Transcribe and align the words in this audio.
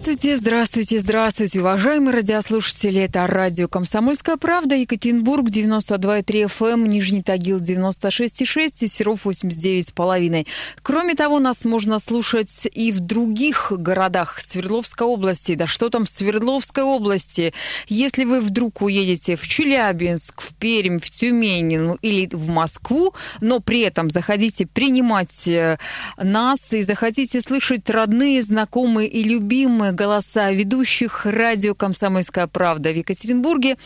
Здравствуйте, 0.00 0.38
здравствуйте, 0.38 1.00
здравствуйте, 1.00 1.60
уважаемые 1.60 2.14
радиослушатели. 2.14 3.02
Это 3.02 3.26
радио 3.26 3.68
«Комсомольская 3.68 4.38
правда», 4.38 4.74
Екатеринбург, 4.74 5.50
92,3 5.50 6.44
FM, 6.46 6.72
эм, 6.72 6.86
Нижний 6.86 7.22
Тагил, 7.22 7.60
96,6 7.60 8.82
и 8.84 8.86
Серов, 8.86 9.26
89,5. 9.26 10.46
Кроме 10.80 11.14
того, 11.14 11.38
нас 11.38 11.66
можно 11.66 11.98
слушать 11.98 12.66
и 12.72 12.92
в 12.92 13.00
других 13.00 13.72
городах 13.76 14.40
Свердловской 14.40 15.06
области. 15.06 15.54
Да 15.54 15.66
что 15.66 15.90
там 15.90 16.06
Свердловской 16.06 16.82
области? 16.82 17.52
Если 17.86 18.24
вы 18.24 18.40
вдруг 18.40 18.80
уедете 18.80 19.36
в 19.36 19.46
Челябинск, 19.46 20.40
в 20.40 20.54
Пермь, 20.54 20.98
в 20.98 21.10
Тюмень 21.10 21.78
ну, 21.78 21.98
или 22.00 22.26
в 22.32 22.48
Москву, 22.48 23.12
но 23.42 23.60
при 23.60 23.80
этом 23.80 24.08
заходите 24.08 24.66
принимать 24.66 25.46
э, 25.46 25.78
нас 26.16 26.72
и 26.72 26.84
захотите 26.84 27.42
слышать 27.42 27.90
родные, 27.90 28.42
знакомые 28.42 29.06
и 29.06 29.22
любимые 29.22 29.89
голоса 29.92 30.50
ведущих 30.52 31.26
радио 31.26 31.74
«Комсомольская 31.74 32.46
правда» 32.46 32.90
в 32.90 32.96
Екатеринбурге, 32.96 33.76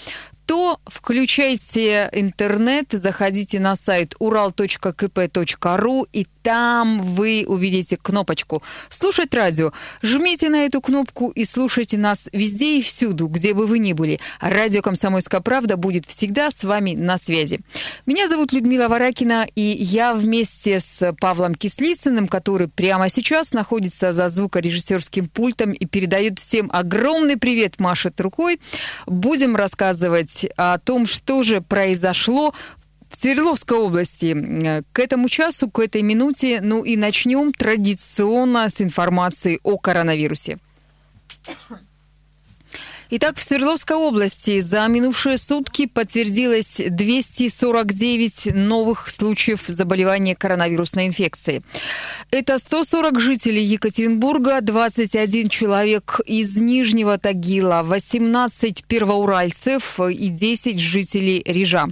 то 0.46 0.80
включайте 0.86 2.08
интернет, 2.12 2.86
заходите 2.90 3.60
на 3.60 3.76
сайт 3.76 4.14
ural.kp.ru 4.20 6.06
и 6.12 6.26
там 6.44 7.00
вы 7.00 7.46
увидите 7.48 7.96
кнопочку 7.96 8.62
«Слушать 8.90 9.32
радио». 9.34 9.72
Жмите 10.02 10.50
на 10.50 10.66
эту 10.66 10.82
кнопку 10.82 11.30
и 11.30 11.46
слушайте 11.46 11.96
нас 11.96 12.28
везде 12.32 12.78
и 12.78 12.82
всюду, 12.82 13.28
где 13.28 13.54
бы 13.54 13.66
вы 13.66 13.78
ни 13.78 13.94
были. 13.94 14.20
Радио 14.40 14.82
«Комсомольская 14.82 15.40
правда» 15.40 15.78
будет 15.78 16.04
всегда 16.04 16.50
с 16.50 16.62
вами 16.62 16.92
на 16.92 17.16
связи. 17.16 17.60
Меня 18.04 18.28
зовут 18.28 18.52
Людмила 18.52 18.88
Варакина, 18.88 19.46
и 19.54 19.62
я 19.62 20.12
вместе 20.12 20.80
с 20.80 21.14
Павлом 21.18 21.54
Кислицыным, 21.54 22.28
который 22.28 22.68
прямо 22.68 23.08
сейчас 23.08 23.54
находится 23.54 24.12
за 24.12 24.28
звукорежиссерским 24.28 25.30
пультом 25.30 25.72
и 25.72 25.86
передает 25.86 26.38
всем 26.40 26.68
огромный 26.74 27.38
привет, 27.38 27.80
машет 27.80 28.20
рукой, 28.20 28.60
будем 29.06 29.56
рассказывать 29.56 30.33
о 30.56 30.78
том, 30.78 31.06
что 31.06 31.42
же 31.42 31.60
произошло 31.60 32.54
в 33.08 33.16
Свердловской 33.16 33.78
области 33.78 34.82
к 34.92 34.98
этому 34.98 35.28
часу, 35.28 35.70
к 35.70 35.78
этой 35.78 36.02
минуте, 36.02 36.60
ну 36.60 36.84
и 36.84 36.96
начнем 36.96 37.52
традиционно 37.52 38.68
с 38.68 38.80
информации 38.80 39.60
о 39.62 39.78
коронавирусе. 39.78 40.58
Итак, 43.16 43.36
в 43.36 43.44
Свердловской 43.44 43.96
области 43.96 44.58
за 44.58 44.84
минувшие 44.88 45.38
сутки 45.38 45.86
подтвердилось 45.86 46.80
249 46.84 48.52
новых 48.52 49.08
случаев 49.08 49.60
заболевания 49.68 50.34
коронавирусной 50.34 51.06
инфекцией. 51.06 51.62
Это 52.32 52.58
140 52.58 53.20
жителей 53.20 53.62
Екатеринбурга, 53.62 54.60
21 54.60 55.48
человек 55.48 56.18
из 56.26 56.60
Нижнего 56.60 57.16
Тагила, 57.16 57.82
18 57.84 58.84
первоуральцев 58.84 60.00
и 60.00 60.28
10 60.28 60.80
жителей 60.80 61.40
Рижа. 61.46 61.86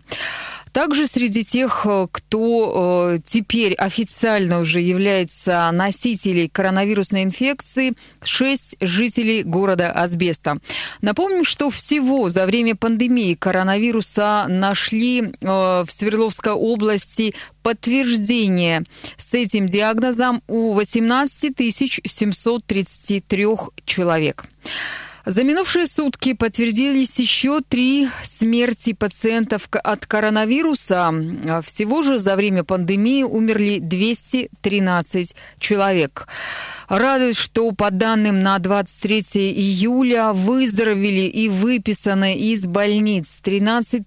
Также 0.72 1.06
среди 1.06 1.44
тех, 1.44 1.86
э, 1.86 2.06
кто 2.10 3.12
э, 3.14 3.18
теперь 3.24 3.74
официально 3.74 4.60
уже 4.60 4.80
является 4.80 5.70
носителей 5.70 6.48
коронавирусной 6.48 7.24
инфекции, 7.24 7.92
6 8.22 8.76
жителей 8.80 9.42
города 9.42 9.92
Асбеста. 9.92 10.58
Напомним, 11.02 11.44
что 11.44 11.70
всего 11.70 12.30
за 12.30 12.46
время 12.46 12.74
пандемии 12.74 13.34
коронавируса 13.34 14.46
нашли 14.48 15.22
э, 15.22 15.30
в 15.42 15.88
Свердловской 15.90 16.52
области 16.52 17.34
подтверждение 17.62 18.84
с 19.18 19.34
этим 19.34 19.68
диагнозом 19.68 20.42
у 20.48 20.72
18 20.72 21.54
733 22.04 23.46
человек. 23.84 24.44
За 25.24 25.44
минувшие 25.44 25.86
сутки 25.86 26.34
подтвердились 26.34 27.20
еще 27.20 27.60
три 27.60 28.08
смерти 28.24 28.92
пациентов 28.92 29.68
от 29.70 30.04
коронавируса. 30.04 31.14
Всего 31.64 32.02
же 32.02 32.18
за 32.18 32.34
время 32.34 32.64
пандемии 32.64 33.22
умерли 33.22 33.78
213 33.78 35.36
человек. 35.60 36.26
Радует, 36.88 37.36
что 37.36 37.70
по 37.70 37.92
данным 37.92 38.40
на 38.40 38.58
23 38.58 39.20
июля 39.52 40.32
выздоровели 40.32 41.28
и 41.28 41.48
выписаны 41.48 42.36
из 42.36 42.66
больниц 42.66 43.38
13 43.42 44.04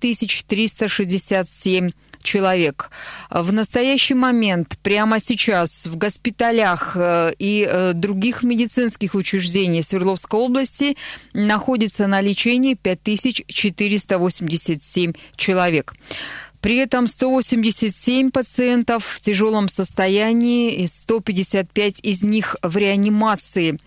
367 0.47 1.91
человек. 2.25 2.90
В 3.30 3.53
настоящий 3.53 4.16
момент, 4.16 4.78
прямо 4.84 5.19
сейчас, 5.19 5.86
в 5.86 5.96
госпиталях 5.96 6.97
э, 6.97 7.31
и 7.40 7.66
э, 7.69 7.94
других 7.94 8.44
медицинских 8.44 9.16
учреждениях 9.16 9.86
Свердловской 9.86 10.40
области 10.40 10.97
находится 11.34 12.08
на 12.08 12.19
лечении 12.19 12.74
5487 12.74 15.13
человек. 15.38 15.94
При 16.66 16.78
этом 16.78 17.08
187 17.08 18.31
пациентов 18.31 19.06
в 19.06 19.22
тяжелом 19.22 19.69
состоянии 19.69 20.74
и 20.74 20.88
155 20.88 22.00
из 22.02 22.24
них 22.24 22.56
в 22.63 22.75
реанимации 22.75 23.80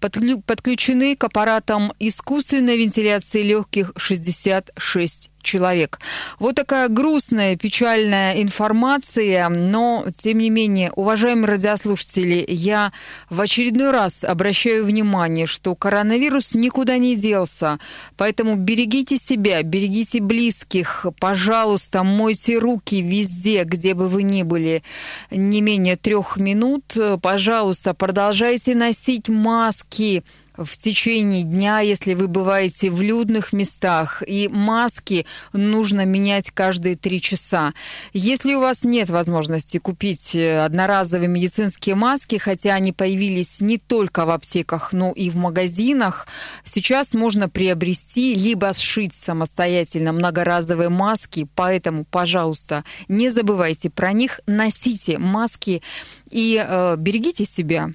подключены 0.00 1.14
к 1.14 1.24
аппаратам 1.24 1.92
искусственной 1.98 2.78
вентиляции 2.78 3.42
легких 3.42 3.92
66 3.96 5.30
человек. 5.42 6.00
Вот 6.38 6.54
такая 6.54 6.88
грустная, 6.88 7.56
печальная 7.56 8.42
информация, 8.42 9.48
но, 9.48 10.06
тем 10.16 10.38
не 10.38 10.50
менее, 10.50 10.92
уважаемые 10.92 11.46
радиослушатели, 11.46 12.44
я 12.48 12.92
в 13.30 13.40
очередной 13.40 13.90
раз 13.90 14.24
обращаю 14.24 14.84
внимание, 14.84 15.46
что 15.46 15.74
коронавирус 15.74 16.54
никуда 16.54 16.98
не 16.98 17.16
делся, 17.16 17.78
поэтому 18.16 18.56
берегите 18.56 19.16
себя, 19.16 19.62
берегите 19.62 20.20
близких, 20.20 21.06
пожалуйста, 21.18 22.02
мойте 22.02 22.58
руки 22.58 23.02
везде, 23.02 23.64
где 23.64 23.94
бы 23.94 24.08
вы 24.08 24.22
ни 24.22 24.42
были, 24.42 24.82
не 25.30 25.60
менее 25.60 25.96
трех 25.96 26.36
минут, 26.36 26.96
пожалуйста, 27.20 27.94
продолжайте 27.94 28.74
носить 28.74 29.28
маски, 29.28 30.24
в 30.64 30.76
течение 30.76 31.42
дня, 31.42 31.80
если 31.80 32.14
вы 32.14 32.28
бываете 32.28 32.90
в 32.90 33.02
людных 33.02 33.52
местах, 33.52 34.22
и 34.26 34.48
маски 34.48 35.26
нужно 35.52 36.04
менять 36.04 36.50
каждые 36.50 36.96
три 36.96 37.20
часа. 37.20 37.74
Если 38.12 38.54
у 38.54 38.60
вас 38.60 38.84
нет 38.84 39.10
возможности 39.10 39.78
купить 39.78 40.34
э, 40.34 40.64
одноразовые 40.64 41.28
медицинские 41.28 41.94
маски, 41.94 42.36
хотя 42.36 42.74
они 42.74 42.92
появились 42.92 43.60
не 43.60 43.78
только 43.78 44.24
в 44.24 44.30
аптеках, 44.30 44.92
но 44.92 45.12
и 45.12 45.30
в 45.30 45.36
магазинах, 45.36 46.26
сейчас 46.64 47.14
можно 47.14 47.48
приобрести 47.48 48.34
либо 48.34 48.72
сшить 48.74 49.14
самостоятельно 49.14 50.12
многоразовые 50.12 50.88
маски, 50.88 51.46
поэтому, 51.54 52.04
пожалуйста, 52.04 52.84
не 53.08 53.30
забывайте 53.30 53.90
про 53.90 54.12
них, 54.12 54.40
носите 54.46 55.18
маски 55.18 55.82
и 56.30 56.62
э, 56.64 56.96
берегите 56.96 57.44
себя. 57.44 57.90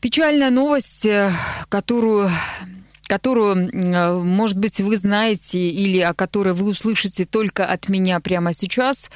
Печальная 0.00 0.50
новость, 0.50 1.04
э, 1.04 1.30
которую 1.68 2.30
которую, 3.10 3.68
э, 3.72 4.12
может 4.22 4.56
быть, 4.56 4.78
вы 4.78 4.96
знаете 4.96 5.58
или 5.68 5.98
о 5.98 6.14
которой 6.14 6.54
вы 6.54 6.70
услышите 6.70 7.24
только 7.24 7.66
от 7.66 7.88
меня 7.88 8.20
прямо 8.20 8.54
сейчас, 8.54 9.10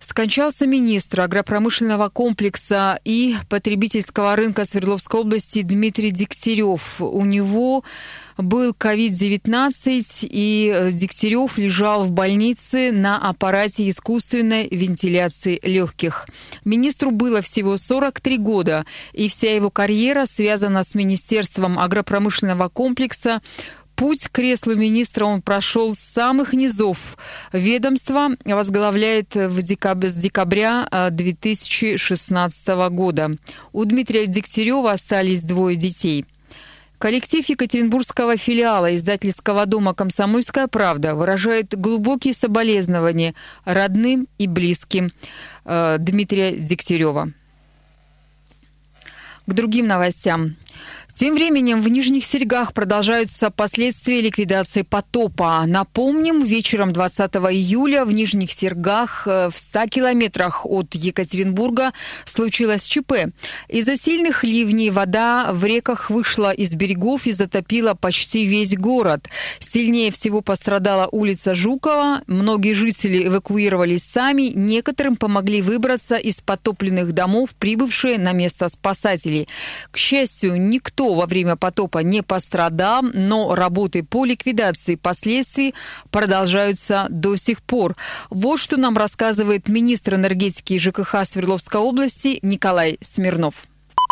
скончался 0.00 0.66
министр 0.66 1.20
агропромышленного 1.20 2.08
комплекса 2.08 2.98
и 3.04 3.36
потребительского 3.48 4.34
рынка 4.34 4.64
Свердловской 4.64 5.20
области 5.20 5.62
Дмитрий 5.62 6.10
Дегтярев. 6.10 7.00
У 7.00 7.24
него 7.24 7.84
был 8.38 8.70
COVID-19, 8.70 10.04
и 10.22 10.72
э, 10.72 10.92
Дегтярев 10.92 11.58
лежал 11.58 12.04
в 12.04 12.12
больнице 12.12 12.92
на 12.92 13.18
аппарате 13.18 13.88
искусственной 13.88 14.68
вентиляции 14.70 15.58
легких. 15.62 16.26
Министру 16.64 17.10
было 17.10 17.42
всего 17.42 17.76
43 17.76 18.38
года, 18.38 18.86
и 19.12 19.28
вся 19.28 19.54
его 19.54 19.70
карьера 19.70 20.24
связана 20.24 20.84
с 20.84 20.94
Министерством 20.94 21.78
агропромышленного 21.78 22.68
комплекса, 22.68 23.42
Путь 23.96 24.28
к 24.28 24.30
креслу 24.30 24.76
министра 24.76 25.24
он 25.24 25.42
прошел 25.42 25.92
с 25.92 25.98
самых 25.98 26.52
низов. 26.52 27.18
Ведомство 27.52 28.28
возглавляет 28.44 29.34
в 29.34 29.60
декаб... 29.60 30.04
с 30.04 30.14
декабря 30.14 30.88
2016 31.10 32.68
э, 32.68 32.90
года. 32.90 33.36
У 33.72 33.84
Дмитрия 33.84 34.26
Дегтярева 34.26 34.92
остались 34.92 35.42
двое 35.42 35.74
детей– 35.76 36.26
Коллектив 36.98 37.48
Екатеринбургского 37.48 38.36
филиала 38.36 38.94
издательского 38.96 39.66
дома 39.66 39.94
«Комсомольская 39.94 40.66
правда» 40.66 41.14
выражает 41.14 41.78
глубокие 41.78 42.34
соболезнования 42.34 43.34
родным 43.64 44.26
и 44.38 44.48
близким 44.48 45.12
э, 45.64 45.96
Дмитрия 46.00 46.56
Дегтярева. 46.56 47.32
К 49.46 49.52
другим 49.52 49.86
новостям. 49.86 50.56
Тем 51.18 51.34
временем 51.34 51.82
в 51.82 51.88
Нижних 51.88 52.24
Серегах 52.24 52.72
продолжаются 52.72 53.50
последствия 53.50 54.20
ликвидации 54.20 54.82
потопа. 54.82 55.64
Напомним, 55.66 56.44
вечером 56.44 56.92
20 56.92 57.34
июля 57.50 58.04
в 58.04 58.12
Нижних 58.12 58.52
Сергах 58.52 59.26
э, 59.26 59.50
в 59.52 59.58
100 59.58 59.86
километрах 59.86 60.64
от 60.64 60.94
Екатеринбурга 60.94 61.92
случилось 62.24 62.86
ЧП. 62.86 63.32
Из-за 63.66 63.96
сильных 63.96 64.44
ливней 64.44 64.90
вода 64.90 65.50
в 65.52 65.64
реках 65.64 66.08
вышла 66.08 66.52
из 66.52 66.72
берегов 66.74 67.26
и 67.26 67.32
затопила 67.32 67.94
почти 67.94 68.46
весь 68.46 68.76
город. 68.76 69.26
Сильнее 69.58 70.12
всего 70.12 70.40
пострадала 70.40 71.08
улица 71.10 71.52
Жукова. 71.52 72.22
Многие 72.28 72.74
жители 72.74 73.26
эвакуировались 73.26 74.04
сами. 74.04 74.52
Некоторым 74.54 75.16
помогли 75.16 75.62
выбраться 75.62 76.14
из 76.14 76.40
потопленных 76.40 77.10
домов, 77.10 77.50
прибывшие 77.58 78.18
на 78.18 78.30
место 78.30 78.68
спасателей. 78.68 79.48
К 79.90 79.96
счастью, 79.96 80.60
никто 80.60 81.07
во 81.14 81.26
время 81.26 81.56
потопа 81.56 81.98
не 81.98 82.22
пострадал, 82.22 83.02
но 83.02 83.54
работы 83.54 84.02
по 84.02 84.24
ликвидации 84.24 84.96
последствий 84.96 85.74
продолжаются 86.10 87.06
до 87.10 87.36
сих 87.36 87.62
пор. 87.62 87.96
Вот 88.30 88.58
что 88.58 88.76
нам 88.76 88.96
рассказывает 88.96 89.68
министр 89.68 90.14
энергетики 90.14 90.74
и 90.74 90.78
ЖКХ 90.78 91.24
Свердловской 91.24 91.80
области 91.80 92.38
Николай 92.42 92.98
Смирнов. 93.00 93.66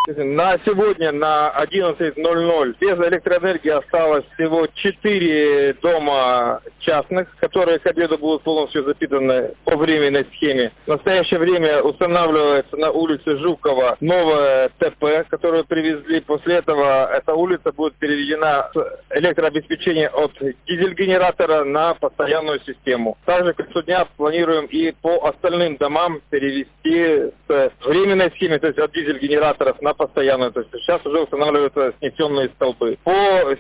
На 0.07 0.53
сегодня 0.65 1.11
на 1.11 1.53
11.00 1.59 2.77
без 2.79 2.95
электроэнергии 2.95 3.71
осталось 3.71 4.25
всего 4.35 4.69
4 4.73 5.73
дома 5.83 6.61
частных, 6.79 7.37
которые 7.41 7.81
к 7.81 7.87
обеду 7.89 8.17
будут 8.17 8.45
полностью 8.45 8.85
запитаны 8.85 9.55
по 9.65 9.77
временной 9.77 10.25
схеме. 10.37 10.73
В 10.87 10.91
настоящее 10.91 11.41
время 11.41 11.83
устанавливается 11.83 12.77
на 12.77 12.93
улице 12.93 13.37
Жукова 13.39 13.97
новая 14.01 14.69
ТП, 14.79 15.27
которую 15.29 15.65
привезли. 15.65 16.21
После 16.21 16.59
этого 16.59 17.11
эта 17.13 17.35
улица 17.35 17.73
будет 17.73 17.97
переведена 17.97 18.71
с 18.73 19.19
электрообеспечения 19.19 20.09
от 20.09 20.31
дизель-генератора 20.69 21.65
на 21.65 21.95
постоянную 21.95 22.61
систему. 22.61 23.19
Также 23.25 23.55
к 23.55 23.57
концу 23.57 23.83
дня 23.83 24.05
планируем 24.17 24.67
и 24.67 24.93
по 24.93 25.27
остальным 25.27 25.77
домам 25.79 26.21
перевести 26.31 27.33
с 27.49 27.71
временной 27.85 28.31
схемы, 28.37 28.61
то 28.61 28.69
есть 28.69 28.79
от 28.79 28.93
дизель-генераторов 28.93 29.83
на 29.83 29.96
постоянную. 29.97 30.53
То 30.53 30.61
есть 30.61 30.73
сейчас 30.73 31.05
уже 31.05 31.23
устанавливаются 31.23 31.95
снесенные 31.99 32.49
столбы. 32.51 32.99
По 33.05 33.13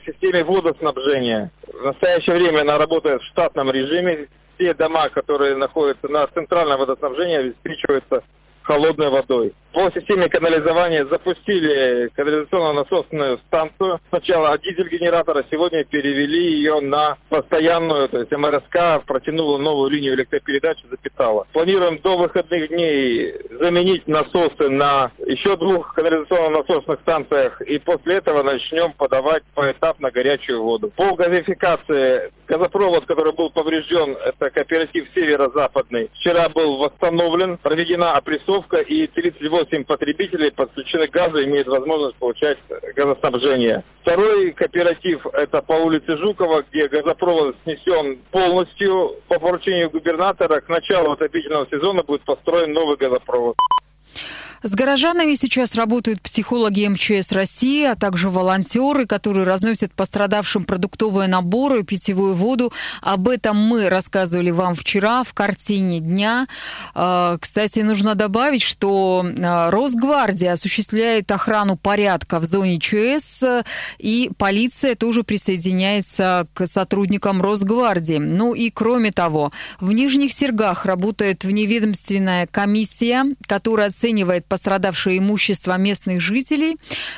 системе 0.05 0.44
водоснабжения 0.44 1.50
в 1.67 1.83
настоящее 1.83 2.37
время 2.37 2.62
она 2.62 2.79
работает 2.79 3.21
в 3.21 3.27
штатном 3.27 3.71
режиме. 3.71 4.29
Все 4.59 4.73
дома, 4.73 5.09
которые 5.11 5.56
находятся 5.56 6.09
на 6.09 6.27
центральном 6.29 6.79
водоснабжении, 6.81 7.37
обеспечиваются 7.37 8.23
холодной 8.67 9.11
водой. 9.11 9.55
По 9.73 9.93
системе 9.93 10.27
канализования 10.31 11.05
запустили 11.05 12.09
канализационно-насосную 12.17 13.39
станцию. 13.47 14.01
Сначала 14.09 14.57
дизель-генератора, 14.57 15.45
сегодня 15.51 15.85
перевели 15.85 16.57
ее 16.57 16.81
на 16.81 17.19
постоянную, 17.29 18.09
то 18.09 18.21
есть 18.21 18.33
МРСК 18.33 19.05
протянула 19.05 19.59
новую 19.59 19.91
линию 19.91 20.15
электропередачи, 20.15 20.87
запитала. 20.91 21.47
Планируем 21.53 22.01
до 22.03 22.17
выходных 22.17 22.71
дней 22.71 23.35
заменить 23.61 24.09
насосы 24.09 24.71
на 24.71 25.11
еще 25.27 25.55
двух 25.57 25.95
канализационно-насосных 25.95 26.99
станциях 27.03 27.61
и 27.61 27.79
после 27.79 28.15
этого 28.17 28.43
начнем 28.43 28.95
подавать 28.95 29.43
поэтапно 29.55 30.11
горячую 30.11 30.62
воду. 30.62 30.91
По 30.97 31.15
газификации 31.15 32.33
газопровод, 32.49 33.05
который 33.05 33.35
был 33.35 33.51
поврежден, 33.51 34.17
это 34.25 34.49
кооператив 34.49 35.07
северо-западный, 35.15 36.11
вчера 36.15 36.49
был 36.49 36.79
восстановлен, 36.79 37.59
проведена 37.59 38.12
опрессовка 38.12 38.56
и 38.87 39.06
38 39.06 39.56
8 39.56 39.85
потребителей 39.85 40.50
подключены 40.53 41.06
к 41.08 41.11
газу, 41.11 41.44
имеют 41.44 41.67
возможность 41.69 42.17
получать 42.17 42.58
газоснабжение. 42.94 43.85
Второй 44.03 44.53
кооператив– 44.53 45.26
это 45.32 45.62
по 45.62 45.73
улице 45.73 46.17
Жукова, 46.19 46.64
где 46.70 46.88
газопровод 46.88 47.56
снесен 47.64 48.19
полностью. 48.31 49.17
По 49.29 49.38
поручению 49.38 49.91
губернатора 49.91 50.61
к 50.61 50.69
началу 50.69 51.12
отопительного 51.12 51.67
сезона 51.70 52.03
будет 52.03 52.25
построен 52.25 52.73
новый 52.73 52.97
газопровод. 52.97 53.56
С 54.62 54.73
горожанами 54.73 55.35
сейчас 55.35 55.75
работают 55.75 56.23
психологи 56.23 56.87
МЧС 56.87 57.32
России, 57.32 57.85
а 57.85 57.94
также 57.94 58.31
волонтеры, 58.31 59.06
которые 59.06 59.44
разносят 59.44 59.93
пострадавшим 59.93 60.64
продуктовые 60.64 61.29
наборы, 61.29 61.82
питьевую 61.82 62.35
воду. 62.35 62.73
Об 63.03 63.29
этом 63.29 63.56
мы 63.56 63.88
рассказывали 63.88 64.50
вам 64.50 64.75
вчера 64.75 65.25
в 65.25 65.35
картине 65.35 66.00
дня. 66.00 66.47
А, 66.94 67.37
кстати, 67.38 67.81
нужно 67.81 68.14
добавить, 68.14 68.62
что 68.62 69.25
а, 69.25 69.70
Росгвардия 69.70 70.53
осуществляет 70.53 71.31
охрану 71.31 71.76
порядка 71.76 72.41
в 72.41 72.44
зоне 72.44 72.81
ЧС, 72.81 73.44
и 73.99 74.31
полиция 74.38 74.94
тоже 74.94 75.23
присоединяется 75.23 76.47
к 76.55 76.67
сотрудникам 76.67 77.43
Росгвардии. 77.43 78.19
Ну 78.19 78.55
и 78.55 78.70
кроме 78.70 79.12
того, 79.12 79.52
в 79.81 79.93
Нижних 79.93 80.32
Сергах 80.32 80.87
работает 80.87 81.44
вневедомственная 81.44 82.47
комиссия, 82.47 83.25
которая 83.47 83.88
оценивает 83.88 84.46
пострадавшее 84.49 85.19
имущество 85.19 85.77
местных 85.77 86.21
жителей. 86.21 86.77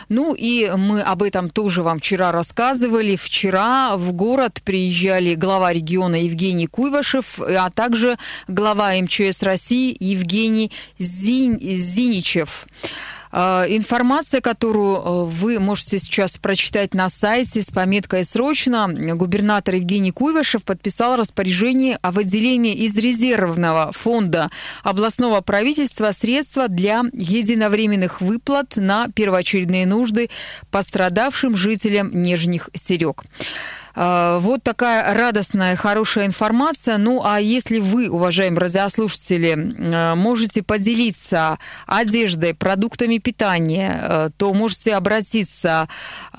Ну 0.09 0.35
и 0.35 0.71
мы 0.77 1.03
об 1.03 1.23
этом 1.23 1.51
тоже 1.51 1.83
вам 1.83 1.99
вчера 1.99 2.33
рассказывали. 2.33 3.17
Вчера 3.17 3.97
в 3.97 4.13
город 4.13 4.61
приезжали 4.65 5.35
глава 5.35 5.73
региона 5.73 6.17
Евгений 6.17 6.67
Куйвашев, 6.67 7.41
а 7.41 7.71
также 7.71 8.19
глава 8.47 8.93
МЧС 8.95 9.43
России 9.43 9.97
Евгений 9.99 10.73
Зин... 10.99 11.59
Зиничев. 11.61 12.67
А, 13.31 13.65
информация, 13.69 14.41
которую 14.41 14.97
э, 14.97 15.25
вы 15.27 15.61
можете 15.61 15.99
сейчас 15.99 16.37
прочитать 16.39 16.95
на 16.95 17.09
сайте 17.09 17.63
с 17.63 17.67
пометкой 17.67 18.25
«Срочно», 18.25 18.89
губернатор 18.89 19.75
Евгений 19.75 20.13
Куйвашев 20.13 20.65
подписал 20.65 21.17
распоряжение 21.17 21.99
о 22.03 22.11
выделении 22.11 22.75
из 22.75 22.97
резервного 22.97 23.93
фонда 23.93 24.51
областного 24.83 25.41
правительства 25.41 26.13
средства 26.13 26.69
для 26.69 27.03
единовременных 27.13 28.21
выплат 28.21 28.77
на 28.77 29.09
первоочередные 29.09 29.87
нужды 29.87 30.31
пострадавшим 30.71 31.57
жителям 31.57 32.11
Нижних 32.13 32.71
Серег. 32.75 33.25
А, 34.00 34.39
вот 34.39 34.62
такая 34.62 35.12
радостная, 35.12 35.75
хорошая 35.75 36.27
информация. 36.27 36.99
Ну, 36.99 37.21
а 37.25 37.41
если 37.41 37.81
вы, 37.81 38.09
уважаемые 38.09 38.61
радиослушатели, 38.61 39.75
а, 39.93 40.15
можете 40.15 40.62
поделиться 40.62 41.59
одеждой, 41.85 42.55
продуктами 42.55 43.19
питания, 43.19 43.99
а, 44.00 44.31
то 44.37 44.55
можете 44.55 44.95
обратиться 44.95 45.89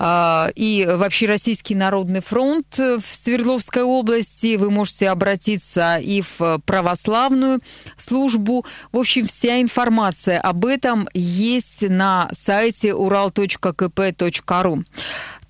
и 0.00 0.88
в 0.90 1.02
Общероссийский 1.02 1.76
народный 1.76 2.22
фронт 2.22 2.78
в 2.78 3.02
Свердловской 3.04 3.82
области, 3.82 4.56
вы 4.56 4.70
можете 4.70 5.10
обратиться 5.10 5.96
и 5.96 6.22
в 6.22 6.60
православную 6.64 7.60
службу. 7.98 8.64
В 8.92 8.98
общем, 8.98 9.26
вся 9.26 9.60
информация 9.60 10.40
об 10.40 10.64
этом 10.64 11.08
есть 11.12 11.82
на 11.82 12.30
сайте 12.32 12.88
ural.kp.ru. 12.88 14.84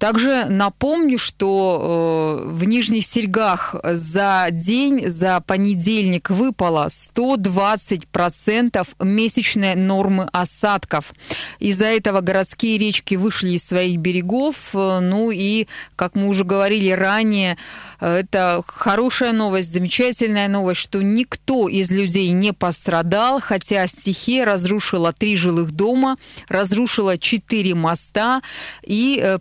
Также 0.01 0.47
напомню, 0.47 1.19
что 1.19 2.41
э, 2.43 2.49
в 2.49 2.65
Нижних 2.65 3.05
Серьгах 3.05 3.75
за 3.85 4.47
день, 4.51 5.11
за 5.11 5.43
понедельник 5.47 6.31
выпало 6.31 6.87
120% 6.87 8.89
месячной 8.99 9.75
нормы 9.75 10.27
осадков. 10.33 11.13
Из-за 11.59 11.85
этого 11.85 12.23
городские 12.23 12.79
речки 12.79 13.17
вышли 13.17 13.51
из 13.51 13.65
своих 13.65 13.99
берегов. 13.99 14.71
Э, 14.73 15.01
ну 15.01 15.31
и, 15.31 15.67
как 15.97 16.15
мы 16.15 16.29
уже 16.29 16.45
говорили 16.45 16.93
ранее, 16.93 17.59
это 18.01 18.63
хорошая 18.67 19.33
новость, 19.33 19.71
замечательная 19.71 20.49
новость, 20.49 20.81
что 20.81 21.03
никто 21.03 21.69
из 21.69 21.91
людей 21.91 22.31
не 22.31 22.53
пострадал, 22.53 23.41
хотя 23.41 23.87
стихия 23.87 24.47
разрушила 24.47 25.13
три 25.13 25.37
жилых 25.37 25.73
дома, 25.73 26.17
разрушила 26.49 27.19
четыре 27.19 27.75
моста 27.75 28.41
и 28.83 29.21
э, 29.23 29.39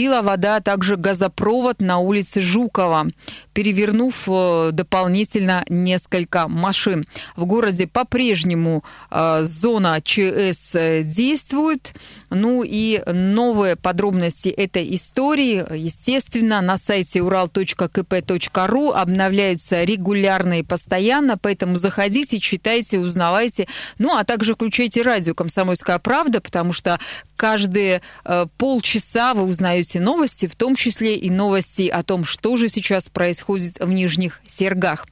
повредила 0.00 0.22
вода 0.22 0.60
также 0.60 0.96
газопровод 0.96 1.80
на 1.80 1.98
улице 1.98 2.40
Жукова, 2.40 3.08
перевернув 3.52 4.14
э, 4.28 4.70
дополнительно 4.72 5.64
несколько 5.68 6.48
машин. 6.48 7.06
В 7.36 7.44
городе 7.44 7.86
по-прежнему 7.86 8.82
э, 9.10 9.44
зона 9.44 10.00
ЧС 10.02 10.74
действует. 11.04 11.92
Ну 12.30 12.62
и 12.64 13.02
новые 13.06 13.76
подробности 13.76 14.48
этой 14.48 14.94
истории, 14.94 15.64
естественно, 15.76 16.60
на 16.60 16.78
сайте 16.78 17.20
урал.к 17.22 17.58
kp.ru 17.58 18.92
обновляются 18.92 19.84
регулярно 19.84 20.60
и 20.60 20.62
постоянно, 20.62 21.36
поэтому 21.36 21.76
заходите, 21.76 22.38
читайте, 22.38 22.98
узнавайте. 22.98 23.66
Ну, 23.98 24.16
а 24.16 24.24
также 24.24 24.54
включайте 24.54 25.02
радио 25.02 25.34
«Комсомольская 25.34 25.98
правда», 25.98 26.40
потому 26.40 26.72
что 26.72 26.98
каждые 27.40 28.02
э, 28.26 28.46
полчаса 28.58 29.32
вы 29.32 29.44
узнаете 29.44 29.98
новости, 29.98 30.46
в 30.46 30.54
том 30.54 30.74
числе 30.74 31.16
и 31.16 31.30
новости 31.30 31.88
о 31.88 32.02
том, 32.02 32.22
что 32.22 32.58
же 32.58 32.68
сейчас 32.68 33.08
происходит 33.08 33.78
в 33.80 33.90
Нижних 33.90 34.42
Сергах. 34.46 35.06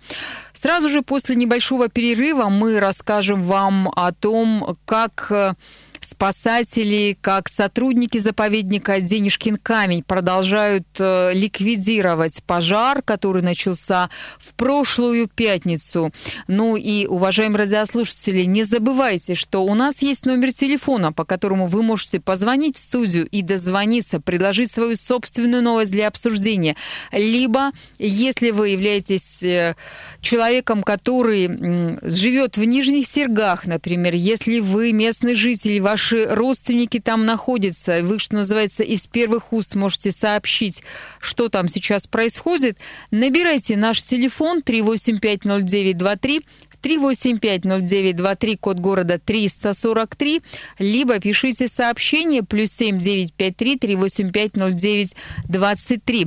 Сразу 0.52 0.90
же 0.90 1.00
после 1.00 1.36
небольшого 1.36 1.88
перерыва 1.88 2.50
мы 2.50 2.80
расскажем 2.80 3.44
вам 3.44 3.90
о 3.96 4.12
том, 4.12 4.76
как 4.84 5.28
э, 5.30 5.54
спасатели, 6.00 7.16
как 7.20 7.48
сотрудники 7.48 8.18
заповедника 8.18 9.00
Денежкин 9.00 9.56
камень 9.56 10.02
продолжают 10.02 10.86
э, 10.98 11.32
ликвидировать 11.34 12.42
пожар, 12.44 13.02
который 13.02 13.42
начался 13.42 14.10
в 14.38 14.54
прошлую 14.54 15.28
пятницу. 15.28 16.12
Ну 16.46 16.76
и, 16.76 17.06
уважаемые 17.06 17.58
радиослушатели, 17.58 18.44
не 18.44 18.64
забывайте, 18.64 19.34
что 19.34 19.64
у 19.64 19.74
нас 19.74 20.02
есть 20.02 20.26
номер 20.26 20.52
телефона, 20.52 21.12
по 21.12 21.24
которому 21.24 21.66
вы 21.66 21.82
можете 21.82 22.20
позвонить 22.20 22.76
в 22.76 22.80
студию 22.80 23.26
и 23.26 23.42
дозвониться, 23.42 24.20
предложить 24.20 24.72
свою 24.72 24.96
собственную 24.96 25.62
новость 25.62 25.92
для 25.92 26.08
обсуждения. 26.08 26.76
Либо, 27.12 27.72
если 27.98 28.50
вы 28.50 28.70
являетесь 28.70 29.42
э, 29.42 29.76
человеком, 30.20 30.82
который 30.82 31.98
живет 32.02 32.56
в 32.56 32.64
Нижних 32.64 33.06
Сергах, 33.06 33.66
например, 33.66 34.14
если 34.14 34.60
вы 34.60 34.92
местный 34.92 35.34
житель, 35.34 35.80
ваши 35.98 36.26
родственники 36.26 37.00
там 37.00 37.26
находятся, 37.26 38.04
вы, 38.04 38.20
что 38.20 38.36
называется, 38.36 38.84
из 38.84 39.08
первых 39.08 39.52
уст 39.52 39.74
можете 39.74 40.12
сообщить, 40.12 40.84
что 41.18 41.48
там 41.48 41.68
сейчас 41.68 42.06
происходит, 42.06 42.78
набирайте 43.10 43.76
наш 43.76 44.04
телефон 44.04 44.62
3850923 44.64 46.44
3850923, 46.80 48.56
код 48.58 48.78
города 48.78 49.18
343, 49.18 50.42
либо 50.78 51.18
пишите 51.18 51.66
сообщение 51.66 52.44
плюс 52.44 52.70
7953 52.70 53.78
385 53.78 54.52
0923. 54.54 56.26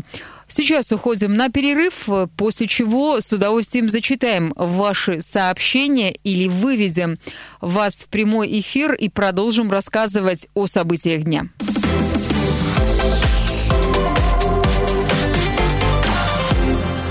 Сейчас 0.51 0.91
уходим 0.91 1.34
на 1.34 1.50
перерыв, 1.50 2.10
после 2.36 2.67
чего 2.67 3.22
с 3.22 3.31
удовольствием 3.31 3.89
зачитаем 3.89 4.53
ваши 4.58 5.22
сообщения 5.22 6.12
или 6.25 6.48
выведем 6.48 7.15
вас 7.62 7.96
в 7.96 8.08
прямой 8.10 8.60
эфир 8.60 8.93
и 8.93 9.08
продолжим 9.08 9.72
рассказывать 9.72 10.48
о 10.53 10.67
событиях 10.67 11.24
дня. 11.24 11.48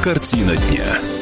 Картина 0.02 0.56
дня. 0.56 1.19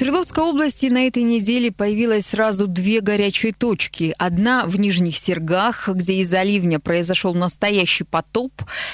Свердловской 0.00 0.44
области 0.44 0.86
на 0.86 1.06
этой 1.08 1.24
неделе 1.24 1.70
появилось 1.70 2.28
сразу 2.28 2.66
две 2.66 3.02
горячие 3.02 3.52
точки. 3.52 4.14
Одна 4.16 4.64
в 4.64 4.80
Нижних 4.80 5.18
Сергах, 5.18 5.90
где 5.90 6.14
из-за 6.20 6.42
ливня 6.42 6.80
произошел 6.80 7.34
настоящий 7.34 8.04
потоп. 8.04 8.50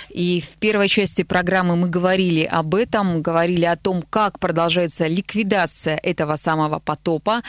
И 0.09 0.41
в 0.41 0.57
первой 0.57 0.89
части 0.89 1.23
программы 1.23 1.77
мы 1.77 1.89
говорили 1.89 2.43
об 2.43 2.75
этом, 2.75 3.23
говорили 3.23 3.67
о 3.67 3.77
том, 3.77 4.03
как 4.03 4.41
продолжается 4.41 5.07
ликвидация 5.07 5.97
этого 5.97 6.35
самого 6.35 6.81
потопа. 6.81 7.43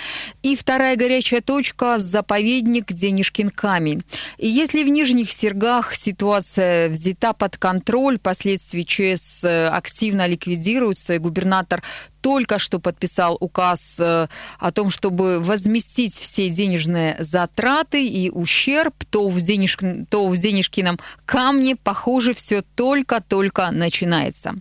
И 0.43 0.55
вторая 0.55 0.95
горячая 0.95 1.41
точка– 1.41 1.97
заповедник 1.97 2.93
Денежкин 2.93 3.49
камень. 3.49 4.03
И 4.37 4.47
если 4.47 4.83
в 4.83 4.87
Нижних 4.87 5.31
Сергах 5.31 5.95
ситуация 5.95 6.89
взята 6.89 7.33
под 7.33 7.57
контроль, 7.57 8.19
последствия 8.19 8.83
ЧС 8.83 9.43
активно 9.43 10.27
ликвидируются, 10.27 11.15
и 11.15 11.17
губернатор 11.17 11.81
только 12.21 12.59
что 12.59 12.79
подписал 12.79 13.38
указ 13.39 14.00
э, 14.00 14.27
о 14.59 14.71
том, 14.71 14.89
чтобы 14.89 15.39
возместить 15.39 16.17
все 16.17 16.50
денежные 16.50 17.15
затраты 17.19 18.05
и 18.05 18.29
ущерб, 18.29 18.93
то 19.09 19.29
в, 19.29 19.41
денеж... 19.41 19.77
то 20.09 20.27
в 20.27 20.38
денежкином 20.38 21.00
камне, 21.25 21.75
похоже, 21.75 22.33
все 22.33 22.62
только-только 22.75 23.71
начинается. 23.71 24.55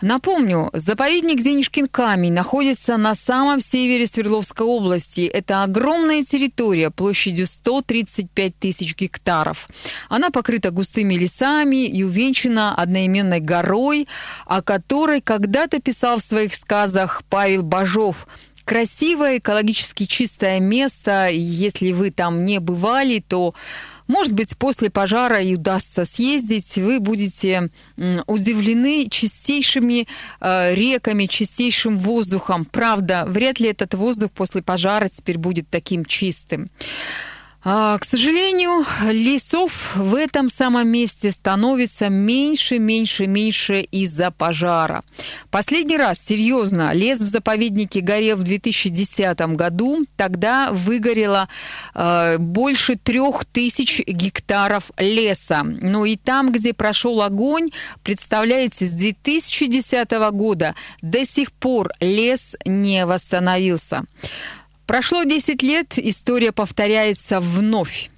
Напомню, 0.00 0.70
заповедник 0.72 1.42
Денежкин 1.42 1.88
камень 1.88 2.32
находится 2.32 2.96
на 2.96 3.14
самом 3.14 3.60
севере 3.60 4.06
Свердловской 4.06 4.66
области. 4.66 5.22
Это 5.22 5.62
огромная 5.62 6.22
территория 6.22 6.90
площадью 6.90 7.46
135 7.46 8.58
тысяч 8.58 8.94
гектаров. 8.94 9.68
Она 10.08 10.30
покрыта 10.30 10.70
густыми 10.70 11.14
лесами 11.14 11.86
и 11.86 12.02
увенчана 12.02 12.74
одноименной 12.74 13.40
горой, 13.40 14.06
о 14.44 14.60
которой 14.62 15.20
когда-то 15.20 15.80
писал 15.80 16.18
в 16.18 16.24
своих 16.24 16.54
сказах 16.54 17.22
Павел 17.30 17.62
Бажов 17.62 18.26
красивое, 18.66 19.38
экологически 19.38 20.04
чистое 20.06 20.60
место. 20.60 21.28
Если 21.30 21.92
вы 21.92 22.10
там 22.10 22.44
не 22.44 22.58
бывали, 22.58 23.24
то 23.26 23.54
может 24.06 24.32
быть, 24.32 24.56
после 24.56 24.90
пожара 24.90 25.40
и 25.40 25.54
удастся 25.54 26.04
съездить, 26.04 26.76
вы 26.76 27.00
будете 27.00 27.70
удивлены 28.26 29.08
чистейшими 29.10 30.06
э, 30.40 30.74
реками, 30.74 31.26
чистейшим 31.26 31.98
воздухом. 31.98 32.64
Правда, 32.64 33.24
вряд 33.26 33.60
ли 33.60 33.68
этот 33.68 33.94
воздух 33.94 34.30
после 34.32 34.62
пожара 34.62 35.08
теперь 35.08 35.38
будет 35.38 35.68
таким 35.70 36.04
чистым. 36.04 36.70
А, 37.68 37.98
к 37.98 38.04
сожалению, 38.04 38.86
лесов 39.10 39.96
в 39.96 40.14
этом 40.14 40.48
самом 40.48 40.86
месте 40.86 41.32
становится 41.32 42.08
меньше, 42.08 42.78
меньше, 42.78 43.26
меньше 43.26 43.80
из-за 43.80 44.30
пожара. 44.30 45.02
Последний 45.50 45.96
раз, 45.96 46.20
серьезно, 46.24 46.92
лес 46.92 47.18
в 47.18 47.26
заповеднике 47.26 48.02
горел 48.02 48.36
в 48.36 48.44
2010 48.44 49.40
году. 49.56 50.06
Тогда 50.16 50.70
выгорело 50.70 51.48
э, 51.92 52.38
больше 52.38 52.94
трех 52.94 53.44
тысяч 53.46 54.00
гектаров 54.06 54.92
леса. 54.96 55.64
Ну 55.64 56.04
и 56.04 56.14
там, 56.14 56.52
где 56.52 56.72
прошел 56.72 57.20
огонь, 57.20 57.70
представляете, 58.04 58.86
с 58.86 58.92
2010 58.92 60.08
года 60.30 60.76
до 61.02 61.24
сих 61.24 61.50
пор 61.50 61.90
лес 61.98 62.54
не 62.64 63.04
восстановился. 63.06 64.04
Прошло 64.86 65.24
10 65.24 65.62
лет, 65.62 65.94
история 65.98 66.52
повторяется 66.52 67.40
вновь. 67.40 68.10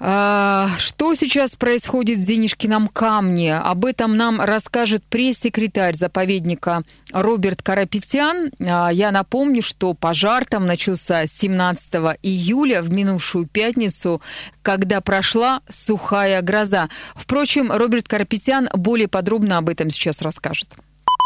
А, 0.00 0.70
что 0.78 1.16
сейчас 1.16 1.56
происходит 1.56 2.20
в 2.20 2.24
Денежкином 2.24 2.86
камне? 2.86 3.56
Об 3.56 3.84
этом 3.84 4.16
нам 4.16 4.40
расскажет 4.40 5.02
пресс-секретарь 5.04 5.96
заповедника 5.96 6.82
Роберт 7.12 7.62
Карапетян. 7.62 8.52
А, 8.60 8.90
я 8.90 9.10
напомню, 9.10 9.60
что 9.62 9.94
пожар 9.94 10.44
там 10.44 10.66
начался 10.66 11.26
17 11.26 11.94
июля 12.22 12.80
в 12.80 12.92
минувшую 12.92 13.48
пятницу, 13.48 14.22
когда 14.62 15.00
прошла 15.00 15.62
сухая 15.68 16.40
гроза. 16.42 16.88
Впрочем, 17.16 17.72
Роберт 17.72 18.06
Карапетян 18.06 18.68
более 18.74 19.08
подробно 19.08 19.58
об 19.58 19.68
этом 19.68 19.90
сейчас 19.90 20.22
расскажет. 20.22 20.76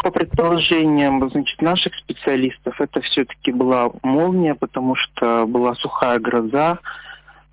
По 0.02 0.10
предположениям 0.10 1.30
значит, 1.30 1.62
наших 1.62 1.94
специалистов, 1.96 2.74
это 2.80 3.00
все-таки 3.02 3.52
была 3.52 3.90
молния, 4.02 4.54
потому 4.54 4.96
что 4.96 5.46
была 5.46 5.74
сухая 5.76 6.18
гроза, 6.18 6.78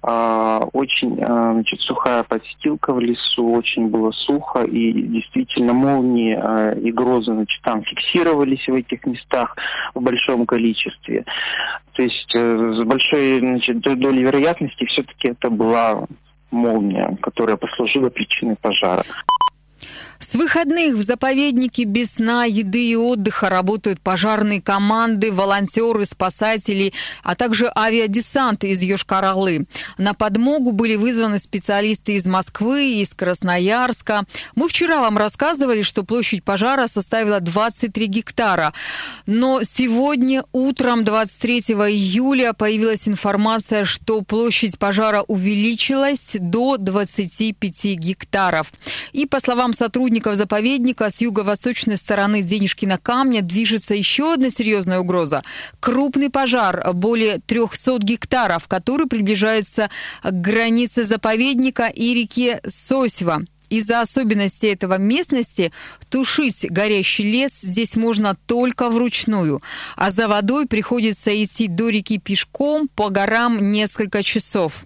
а, 0.01 0.60
очень 0.74 1.22
а, 1.22 1.53
значит, 1.53 1.79
сухая 1.82 2.24
подстилка 2.24 2.94
в 2.94 3.00
лесу, 3.00 3.51
очень 3.51 3.89
было 3.89 4.12
сухо, 4.12 4.63
и 4.63 4.94
действительно 4.94 5.74
молнии 5.74 6.34
а, 6.34 6.72
и 6.72 6.91
грозы 6.91 7.34
значит, 7.34 7.62
там 7.63 7.84
фиксировались 7.84 8.65
в 8.68 8.74
этих 8.74 9.06
местах 9.06 9.56
в 9.94 10.01
большом 10.01 10.46
количестве. 10.46 11.25
То 11.94 12.03
есть 12.03 12.34
э, 12.34 12.74
с 12.77 12.84
большой 12.86 13.39
значит, 13.39 13.82
долей 13.82 14.24
вероятности 14.24 14.86
все-таки 14.86 15.29
это 15.29 15.50
была 15.50 16.06
молния, 16.50 17.18
которая 17.22 17.58
послужила 17.58 18.10
причиной 18.10 18.56
пожара. 18.56 19.03
С 20.21 20.35
выходных 20.35 20.95
в 20.95 21.01
заповеднике 21.01 21.85
без 21.85 22.15
сна, 22.15 22.43
еды 22.43 22.91
и 22.91 22.95
отдыха 22.95 23.47
работают 23.47 24.01
пожарные 24.01 24.61
команды, 24.61 25.31
волонтеры, 25.31 26.03
спасатели, 26.03 26.91
а 27.23 27.35
также 27.35 27.71
авиадесант 27.73 28.65
из 28.65 28.81
Йошкар-Олы. 28.81 29.65
На 29.97 30.13
подмогу 30.13 30.73
были 30.73 30.97
вызваны 30.97 31.39
специалисты 31.39 32.15
из 32.15 32.25
Москвы, 32.25 32.95
из 32.95 33.11
Красноярска. 33.11 34.25
Мы 34.55 34.67
вчера 34.67 34.99
вам 34.99 35.17
рассказывали, 35.17 35.83
что 35.83 36.03
площадь 36.03 36.43
пожара 36.43 36.88
составила 36.88 37.39
23 37.39 38.07
гектара. 38.07 38.73
Но 39.25 39.63
сегодня 39.63 40.43
утром 40.51 41.05
23 41.05 41.59
июля 41.59 42.51
появилась 42.51 43.07
информация, 43.07 43.85
что 43.85 44.21
площадь 44.21 44.77
пожара 44.77 45.21
увеличилась 45.21 46.35
до 46.38 46.75
25 46.75 47.85
гектаров. 47.95 48.73
И 49.13 49.25
по 49.25 49.39
словам 49.39 49.71
сотрудников 49.71 50.08
сотрудников 50.09 50.37
заповедника 50.37 51.11
с 51.11 51.21
юго-восточной 51.21 51.95
стороны 51.95 52.41
Денежкина 52.41 52.97
камня 52.97 53.43
движется 53.43 53.93
еще 53.93 54.33
одна 54.33 54.49
серьезная 54.49 54.97
угроза. 54.97 55.43
Крупный 55.79 56.31
пожар 56.31 56.83
более 56.93 57.39
300 57.45 57.99
гектаров, 57.99 58.67
который 58.67 59.05
приближается 59.05 59.91
к 60.23 60.31
границе 60.31 61.03
заповедника 61.03 61.85
и 61.85 62.15
реке 62.15 62.59
Сосьва. 62.65 63.41
Из-за 63.69 64.01
особенностей 64.01 64.67
этого 64.67 64.97
местности 64.97 65.71
тушить 66.09 66.65
горящий 66.69 67.23
лес 67.23 67.61
здесь 67.61 67.95
можно 67.95 68.35
только 68.45 68.89
вручную, 68.89 69.61
а 69.95 70.11
за 70.11 70.27
водой 70.27 70.67
приходится 70.67 71.31
идти 71.43 71.67
до 71.67 71.89
реки 71.89 72.17
пешком 72.17 72.88
по 72.88 73.09
горам 73.09 73.71
несколько 73.71 74.23
часов. 74.23 74.85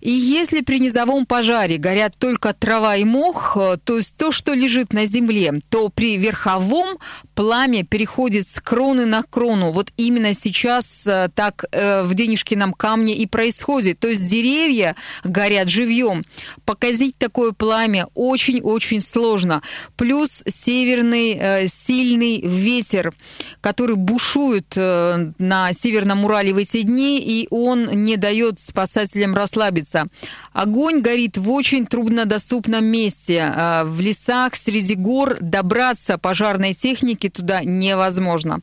И 0.00 0.10
если 0.10 0.62
при 0.62 0.80
низовом 0.80 1.26
пожаре 1.26 1.76
горят 1.76 2.16
только 2.18 2.52
трава 2.52 2.96
и 2.96 3.04
мох, 3.04 3.56
э, 3.56 3.76
то 3.84 3.98
есть 3.98 4.16
то, 4.16 4.32
что 4.32 4.54
лежит 4.54 4.92
на 4.92 5.06
земле, 5.06 5.60
то 5.68 5.90
при 5.90 6.16
верховом 6.16 6.98
пламя 7.34 7.84
переходит 7.84 8.48
с 8.48 8.60
кроны 8.60 9.06
на 9.06 9.22
крону. 9.22 9.70
Вот 9.70 9.92
именно 9.96 10.34
сейчас 10.34 11.06
э, 11.06 11.28
так 11.34 11.64
э, 11.70 12.02
в 12.02 12.14
денежкином 12.14 12.72
камне 12.72 13.14
и 13.14 13.26
происходит. 13.26 14.00
То 14.00 14.08
есть 14.08 14.26
деревья 14.26 14.96
горят 15.22 15.68
живьем. 15.68 16.24
Показить 16.64 17.16
такое 17.16 17.52
пламя 17.52 18.08
очень-очень 18.14 19.00
сложно. 19.00 19.62
Плюс 19.96 20.42
северный 20.48 21.68
сильный 21.68 22.40
ветер, 22.40 23.12
который 23.60 23.96
бушует 23.96 24.74
на 24.76 25.72
Северном 25.72 26.24
Урале 26.24 26.52
в 26.52 26.56
эти 26.56 26.82
дни, 26.82 27.18
и 27.18 27.46
он 27.50 28.04
не 28.04 28.16
дает 28.16 28.60
спасателям 28.60 29.34
расслабиться. 29.34 30.06
Огонь 30.52 31.00
горит 31.00 31.38
в 31.38 31.50
очень 31.50 31.86
труднодоступном 31.86 32.84
месте. 32.84 33.42
А, 33.42 33.84
в 33.84 34.00
лесах, 34.00 34.56
среди 34.56 34.94
гор 34.94 35.38
добраться 35.40 36.18
пожарной 36.18 36.74
техники 36.74 37.28
туда 37.28 37.62
невозможно. 37.64 38.60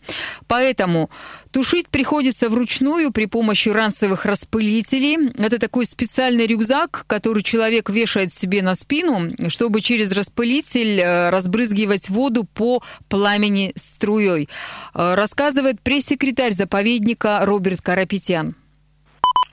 Поэтому 0.47 1.09
тушить 1.51 1.89
приходится 1.89 2.49
вручную 2.49 3.11
при 3.11 3.25
помощи 3.25 3.69
ранцевых 3.69 4.25
распылителей. 4.25 5.31
Это 5.37 5.59
такой 5.59 5.85
специальный 5.85 6.47
рюкзак, 6.47 7.05
который 7.07 7.43
человек 7.43 7.89
вешает 7.89 8.33
себе 8.33 8.61
на 8.61 8.75
спину, 8.75 9.33
чтобы 9.49 9.81
через 9.81 10.11
распылитель 10.11 10.99
э, 10.99 11.29
разбрызгивать 11.29 12.09
воду 12.09 12.43
по 12.45 12.81
пламени 13.09 13.71
струей. 13.75 14.49
Э, 14.93 15.15
рассказывает 15.15 15.81
пресс-секретарь 15.81 16.51
заповедника 16.51 17.39
Роберт 17.43 17.81
Карапетян. 17.81 18.55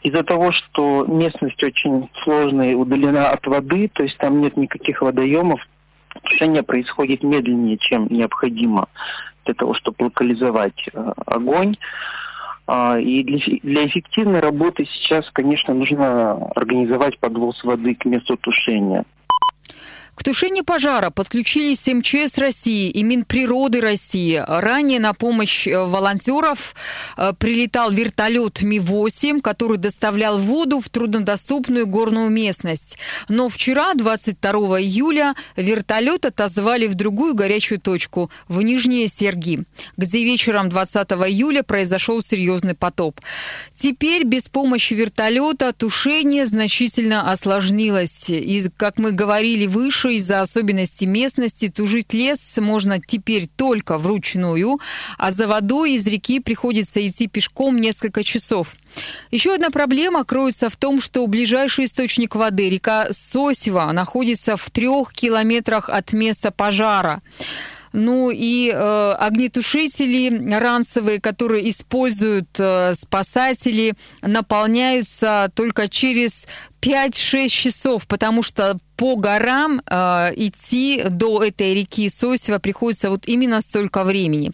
Из-за 0.03 0.23
того, 0.23 0.53
что 0.53 1.05
местность 1.07 1.61
очень 1.63 2.09
сложная 2.23 2.73
и 2.73 2.75
удалена 2.75 3.31
от 3.31 3.45
воды, 3.47 3.91
то 3.93 4.05
есть 4.05 4.17
там 4.19 4.41
нет 4.41 4.57
никаких 4.57 5.03
водоемов, 5.03 5.61
тушение 6.23 6.63
происходит 6.63 7.25
медленнее, 7.25 7.77
чем 7.81 8.07
необходимо 8.09 8.89
для 9.47 9.55
того, 9.55 9.75
чтобы 9.75 10.05
локализовать 10.05 10.89
э, 10.93 11.13
огонь. 11.27 11.77
А, 12.67 12.99
и 12.99 13.23
для, 13.23 13.39
для 13.63 13.87
эффективной 13.87 14.41
работы 14.41 14.87
сейчас, 14.87 15.25
конечно, 15.33 15.73
нужно 15.73 16.33
организовать 16.55 17.19
подвоз 17.19 17.63
воды 17.65 17.95
к 17.95 18.05
месту 18.05 18.37
тушения. 18.37 19.05
К 20.17 20.25
тушению 20.25 20.65
пожара 20.65 21.11
подключились 21.11 21.87
МЧС 21.87 22.39
России 22.39 22.89
и 22.89 23.03
Минприроды 23.03 23.83
России. 23.83 24.43
Ранее 24.49 24.99
на 24.99 25.13
помощь 25.13 25.69
э, 25.69 25.79
волонтеров 25.79 26.75
э, 27.19 27.35
прилетал 27.39 27.93
вертолет 27.93 28.63
Ми-8, 28.63 29.43
который 29.43 29.77
доставлял 29.77 30.39
воду 30.39 30.81
в 30.81 30.89
труднодоступную 30.89 31.87
горную 31.87 32.31
местность. 32.31 32.97
Но 33.29 33.51
вчера, 33.51 33.93
22 33.93 34.81
июля, 34.81 35.35
вертолет 35.55 36.25
отозвали 36.25 36.87
в 36.87 36.95
другую 36.95 37.35
горячую 37.35 37.79
точку, 37.79 38.31
в 38.49 38.63
Нижние 38.63 39.09
Серги, 39.09 39.65
где 39.99 40.25
вечером 40.25 40.71
20 40.71 40.97
июля 41.29 41.63
произошел 41.63 42.23
серьезный 42.23 42.75
потоп. 42.75 43.21
Теперь 43.75 44.25
без 44.25 44.49
помощи 44.49 44.95
вертолета 44.95 45.75
тушение 45.75 46.47
значительно 46.47 47.31
осложнилось. 47.31 48.31
И, 48.31 48.67
как 48.79 48.99
мы 48.99 49.13
говорили 49.13 49.67
выше, 49.67 50.06
что 50.07 50.11
из-за 50.13 50.41
особенностей 50.41 51.05
местности 51.05 51.67
тужить 51.67 52.13
лес 52.13 52.59
можно 52.59 53.01
теперь 53.05 53.49
только 53.49 53.99
вручную, 53.99 54.79
а 55.19 55.33
за 55.33 55.49
водой 55.49 55.95
из 55.95 56.07
реки 56.07 56.39
приходится 56.39 57.05
идти 57.05 57.27
пешком 57.27 57.81
несколько 57.81 58.23
часов. 58.23 58.77
Еще 59.33 59.53
одна 59.53 59.71
проблема 59.71 60.25
кроется 60.25 60.71
в 60.71 60.77
том, 60.77 61.01
что 61.01 61.27
ближайший 61.27 61.87
источник 61.87 62.37
воды, 62.37 62.71
река 62.71 63.09
Сосева, 63.11 63.91
находится 63.91 64.57
в 64.57 64.71
трех 64.71 65.13
километрах 65.13 65.89
от 65.89 66.13
места 66.13 66.53
пожара. 66.53 67.21
Ну 67.93 68.31
и 68.31 68.71
э, 68.71 69.13
огнетушители 69.19 70.55
ранцевые, 70.55 71.21
которые 71.21 71.69
используют 71.71 72.49
э, 72.59 72.95
спасатели, 72.95 73.95
наполняются 74.23 75.51
только 75.55 75.89
через 75.89 76.47
5-6 76.81 77.49
часов, 77.49 78.07
потому 78.07 78.45
что 78.45 78.79
по 78.97 79.17
горам 79.17 79.83
э, 79.89 80.33
идти 80.37 81.05
до 81.09 81.43
этой 81.43 81.75
реки 81.75 82.09
Сосева 82.09 82.59
приходится 82.59 83.11
вот 83.11 83.27
именно 83.27 83.61
столько 83.61 84.05
времени. 84.05 84.53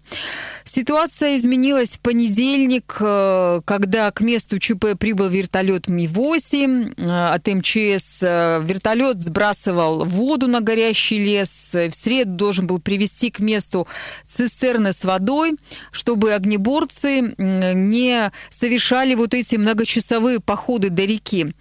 Ситуация 0.64 1.37
изменилась 1.37 1.90
в 1.90 2.00
понедельник, 2.00 2.96
э, 3.00 3.61
когда 3.64 4.11
к 4.11 4.20
месту 4.20 4.59
ЧП 4.59 4.96
прибыл 4.98 5.28
вертолет 5.28 5.88
Ми-8 5.88 6.94
э, 6.96 7.28
от 7.28 7.46
МЧС. 7.46 8.22
Э, 8.22 8.62
вертолет 8.64 9.22
сбрасывал 9.22 10.05
воду 10.05 10.46
на 10.46 10.61
горящий 10.61 11.18
лес. 11.18 11.72
В 11.74 11.92
среду 11.92 12.33
должен 12.33 12.66
был 12.66 12.81
привести 12.81 13.31
к 13.31 13.40
месту 13.40 13.88
цистерны 14.28 14.92
с 14.92 15.05
водой, 15.05 15.57
чтобы 15.90 16.33
огнеборцы 16.33 17.35
не 17.38 18.31
совершали 18.50 19.14
вот 19.14 19.35
эти 19.35 19.57
многочасовые 19.57 20.40
походы 20.40 20.90
до 20.90 21.05
реки. 21.05 21.52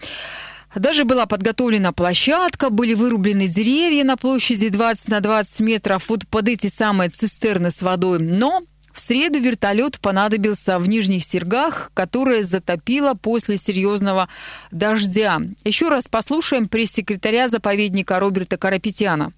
Даже 0.75 1.03
была 1.03 1.25
подготовлена 1.25 1.91
площадка, 1.91 2.69
были 2.69 2.93
вырублены 2.93 3.47
деревья 3.47 4.03
на 4.05 4.15
площади 4.15 4.69
20 4.69 5.09
на 5.09 5.19
20 5.19 5.59
метров 5.59 6.07
вот 6.07 6.27
под 6.27 6.47
эти 6.47 6.67
самые 6.67 7.09
цистерны 7.09 7.71
с 7.71 7.81
водой. 7.81 8.19
Но 8.19 8.61
в 8.93 8.99
среду 8.99 9.39
вертолет 9.39 9.99
понадобился 9.99 10.79
в 10.79 10.87
Нижних 10.87 11.25
Сергах, 11.25 11.91
которое 11.93 12.43
затопило 12.43 13.13
после 13.13 13.57
серьезного 13.57 14.29
дождя. 14.71 15.41
Еще 15.63 15.89
раз 15.89 16.05
послушаем 16.09 16.67
пресс-секретаря 16.67 17.47
заповедника 17.47 18.19
Роберта 18.19 18.57
Карапетяна. 18.57 19.33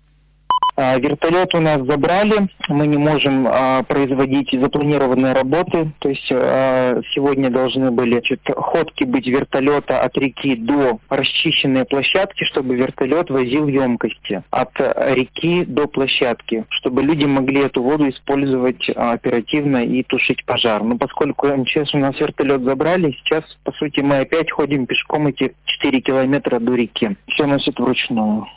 А, 0.76 0.97
вертолет 0.97 1.54
у 1.54 1.62
нас 1.62 1.78
забрали, 1.86 2.49
мы 2.67 2.88
не 2.88 2.97
можем 2.97 3.47
а, 3.47 3.84
производить 3.84 4.49
запланированные 4.52 5.34
работы, 5.34 5.91
то 5.99 6.10
есть 6.10 6.28
а, 6.32 6.99
сегодня 7.13 7.52
должны 7.52 7.91
были 7.91 8.13
значит, 8.13 8.41
ходки 8.56 9.06
быть 9.06 9.28
вертолета 9.28 10.02
от 10.02 10.17
реки 10.17 10.56
до 10.56 10.99
расчищенной 11.10 11.86
площадки, 11.86 12.43
чтобы 12.45 12.76
вертолет 12.76 13.30
возил 13.30 13.67
емкости 13.67 14.41
от 14.49 14.71
реки 15.15 15.63
до 15.65 15.88
площадки, 15.88 16.65
чтобы 16.69 17.04
люди 17.04 17.26
могли 17.26 17.62
эту 17.62 17.84
воду 17.84 18.10
использовать 18.10 18.84
а, 18.95 19.13
оперативно 19.13 19.84
и 19.84 20.02
тушить 20.04 20.43
пожар. 20.45 20.84
Но 20.84 20.97
поскольку 20.97 21.47
МЧС 21.47 21.93
у 21.93 21.99
нас 21.99 22.15
вертолет 22.19 22.63
забрали, 22.63 23.15
сейчас, 23.23 23.43
по 23.63 23.71
сути, 23.73 24.02
мы 24.02 24.19
опять 24.19 24.52
ходим 24.52 24.88
пешком 24.88 25.28
эти 25.28 25.54
4 25.65 26.02
километра 26.02 26.60
до 26.60 26.73
реки. 26.73 27.15
Все 27.28 27.45
носит 27.45 27.78
вручную 27.80 28.47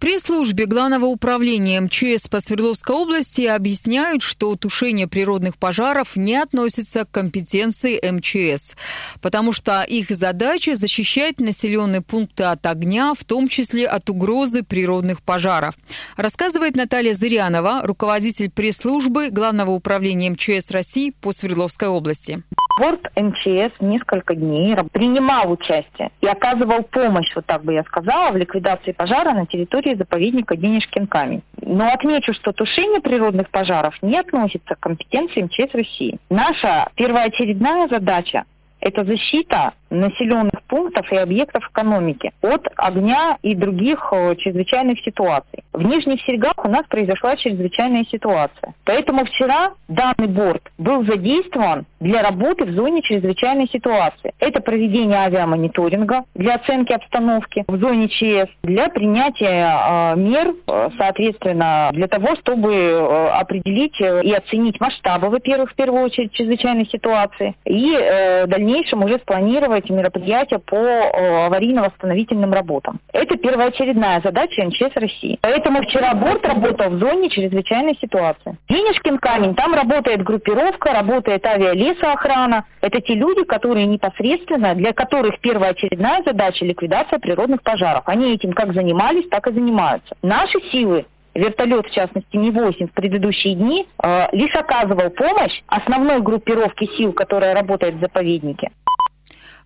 пресс-службе 0.00 0.64
Главного 0.64 1.04
управления 1.04 1.80
МЧС 1.80 2.26
по 2.26 2.40
Свердловской 2.40 2.96
области 2.96 3.42
объясняют, 3.42 4.22
что 4.22 4.56
тушение 4.56 5.06
природных 5.06 5.58
пожаров 5.58 6.16
не 6.16 6.36
относится 6.36 7.04
к 7.04 7.10
компетенции 7.10 8.00
МЧС, 8.02 8.74
потому 9.20 9.52
что 9.52 9.82
их 9.82 10.08
задача 10.10 10.74
защищать 10.74 11.38
населенные 11.38 12.00
пункты 12.00 12.44
от 12.44 12.64
огня, 12.66 13.12
в 13.16 13.24
том 13.24 13.46
числе 13.46 13.86
от 13.86 14.08
угрозы 14.08 14.62
природных 14.62 15.22
пожаров. 15.22 15.74
Рассказывает 16.16 16.76
Наталья 16.76 17.12
Зырянова, 17.12 17.82
руководитель 17.84 18.50
пресс-службы 18.50 19.28
Главного 19.30 19.72
управления 19.72 20.30
МЧС 20.30 20.70
России 20.70 21.10
по 21.10 21.32
Свердловской 21.32 21.88
области. 21.88 22.42
Борт 22.80 23.10
МЧС 23.14 23.74
несколько 23.80 24.34
дней 24.34 24.74
принимал 24.90 25.52
участие 25.52 26.10
и 26.22 26.26
оказывал 26.26 26.82
помощь, 26.84 27.30
вот 27.36 27.44
так 27.44 27.62
бы 27.62 27.74
я 27.74 27.84
сказала, 27.84 28.32
в 28.32 28.36
ликвидации 28.38 28.92
пожара 28.92 29.34
на 29.34 29.44
территории 29.44 29.94
заповедника 29.94 30.56
Денежкин 30.56 31.06
камень. 31.06 31.42
Но 31.60 31.88
отмечу, 31.92 32.32
что 32.32 32.52
тушение 32.52 33.02
природных 33.02 33.50
пожаров 33.50 33.94
не 34.00 34.18
относится 34.18 34.76
к 34.76 34.80
компетенции 34.80 35.42
МЧС 35.42 35.74
России. 35.74 36.18
Наша 36.30 36.88
первоочередная 36.94 37.86
задача 37.92 38.44
это 38.80 39.04
защита 39.04 39.74
населенных 39.90 40.62
пунктов 40.68 41.10
и 41.12 41.16
объектов 41.16 41.68
экономики 41.70 42.32
от 42.42 42.66
огня 42.76 43.36
и 43.42 43.54
других 43.54 43.98
э, 44.12 44.36
чрезвычайных 44.36 44.98
ситуаций. 45.04 45.64
В 45.72 45.82
Нижних 45.82 46.20
Серегах 46.26 46.54
у 46.64 46.70
нас 46.70 46.82
произошла 46.88 47.36
чрезвычайная 47.36 48.04
ситуация. 48.10 48.74
Поэтому 48.84 49.24
вчера 49.24 49.74
данный 49.88 50.28
борт 50.28 50.62
был 50.78 51.04
задействован 51.08 51.86
для 52.00 52.22
работы 52.22 52.66
в 52.66 52.74
зоне 52.76 53.02
чрезвычайной 53.02 53.68
ситуации. 53.72 54.32
Это 54.38 54.62
проведение 54.62 55.18
авиамониторинга 55.18 56.24
для 56.34 56.54
оценки 56.54 56.92
обстановки 56.92 57.64
в 57.66 57.82
зоне 57.82 58.08
ЧС, 58.08 58.50
для 58.62 58.88
принятия 58.88 59.68
э, 59.68 60.16
мер, 60.16 60.54
э, 60.66 60.88
соответственно, 60.98 61.90
для 61.92 62.06
того, 62.06 62.28
чтобы 62.40 62.74
э, 62.74 63.28
определить 63.38 64.00
э, 64.00 64.22
и 64.22 64.32
оценить 64.32 64.80
масштабы, 64.80 65.28
во-первых, 65.28 65.70
в 65.72 65.74
первую 65.74 66.04
очередь, 66.04 66.32
чрезвычайной 66.32 66.88
ситуации, 66.90 67.54
и 67.64 67.94
э, 67.94 68.44
в 68.44 68.48
дальнейшем 68.48 69.04
уже 69.04 69.16
спланировать 69.16 69.79
координировать 69.80 69.90
мероприятия 69.90 70.58
по 70.58 70.76
э, 70.76 71.46
аварийно-восстановительным 71.46 72.52
работам. 72.52 73.00
Это 73.12 73.36
первоочередная 73.36 74.20
задача 74.24 74.66
МЧС 74.66 74.94
России. 74.96 75.38
Поэтому 75.40 75.80
вчера 75.82 76.14
борт 76.14 76.46
работал 76.46 76.90
в 76.90 77.02
зоне 77.02 77.28
чрезвычайной 77.30 77.96
ситуации. 78.00 78.58
Денежкин 78.68 79.18
камень, 79.18 79.54
там 79.54 79.74
работает 79.74 80.22
группировка, 80.22 80.92
работает 80.92 81.46
авиалесоохрана. 81.46 82.64
Это 82.80 83.00
те 83.00 83.14
люди, 83.14 83.44
которые 83.44 83.86
непосредственно, 83.86 84.74
для 84.74 84.92
которых 84.92 85.40
первоочередная 85.40 86.20
задача 86.26 86.64
ликвидация 86.64 87.18
природных 87.18 87.62
пожаров. 87.62 88.02
Они 88.06 88.34
этим 88.34 88.52
как 88.52 88.74
занимались, 88.74 89.28
так 89.30 89.48
и 89.48 89.54
занимаются. 89.54 90.14
Наши 90.22 90.58
силы 90.72 91.06
вертолет, 91.34 91.86
в 91.86 91.94
частности, 91.94 92.36
Не-8 92.36 92.88
в 92.88 92.92
предыдущие 92.92 93.54
дни, 93.54 93.86
э, 94.02 94.26
лишь 94.32 94.54
оказывал 94.58 95.10
помощь 95.10 95.62
основной 95.66 96.20
группировке 96.20 96.86
сил, 96.98 97.12
которая 97.12 97.54
работает 97.54 97.94
в 97.94 98.00
заповеднике. 98.00 98.70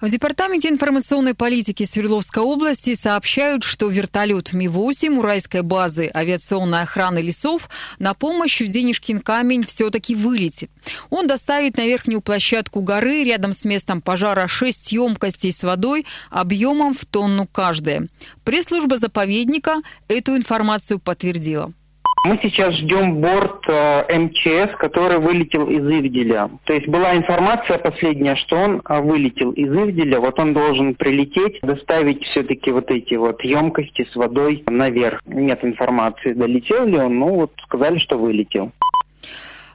В 0.05 0.11
Департаменте 0.11 0.69
информационной 0.69 1.33
политики 1.33 1.85
Свердловской 1.85 2.43
области 2.43 2.95
сообщают, 2.95 3.64
что 3.64 3.88
вертолет 3.88 4.53
Ми-8 4.53 5.17
Уральской 5.17 5.62
базы 5.62 6.11
авиационной 6.14 6.83
охраны 6.83 7.21
лесов 7.21 7.71
на 7.99 8.12
помощь 8.12 8.61
в 8.61 8.67
Денежкин 8.67 9.21
камень 9.21 9.64
все-таки 9.64 10.14
вылетит. 10.14 10.71
Он 11.09 11.27
доставит 11.27 11.79
на 11.79 11.87
верхнюю 11.87 12.21
площадку 12.21 12.83
горы 12.83 13.25
рядом 13.25 13.55
с 13.55 13.64
местом 13.64 14.03
пожара 14.03 14.47
шесть 14.47 14.93
емкостей 14.93 15.55
с 15.55 15.62
водой 15.62 16.05
объемом 16.29 16.93
в 16.93 17.07
тонну 17.07 17.47
каждая. 17.47 18.07
Пресс-служба 18.45 18.99
заповедника 18.99 19.77
эту 20.09 20.37
информацию 20.37 20.99
подтвердила. 20.99 21.73
Мы 22.25 22.41
сейчас 22.43 22.73
ждем 22.77 23.17
борт 23.21 23.69
э, 23.69 24.19
МЧС, 24.19 24.75
который 24.79 25.19
вылетел 25.19 25.69
из 25.69 25.81
Ивделя. 25.81 26.49
То 26.65 26.73
есть 26.73 26.89
была 26.89 27.15
информация 27.15 27.79
последняя, 27.79 28.35
что 28.37 28.57
он 28.57 28.83
э, 28.89 29.03
вылетел 29.03 29.53
из 29.53 29.69
Ивделя. 29.69 30.21
Вот 30.21 30.41
он 30.41 30.55
должен 30.55 30.95
прилететь, 30.95 31.61
доставить 31.61 32.25
все-таки 32.25 32.73
вот 32.73 32.91
эти 32.91 33.15
вот 33.17 33.43
емкости 33.45 34.09
с 34.11 34.17
водой 34.17 34.65
наверх. 34.71 35.21
Нет 35.27 35.63
информации, 35.63 36.33
долетел 36.33 36.87
ли 36.87 36.97
он, 36.97 37.19
ну 37.19 37.35
вот 37.35 37.53
сказали, 37.67 37.99
что 37.99 38.17
вылетел. 38.17 38.73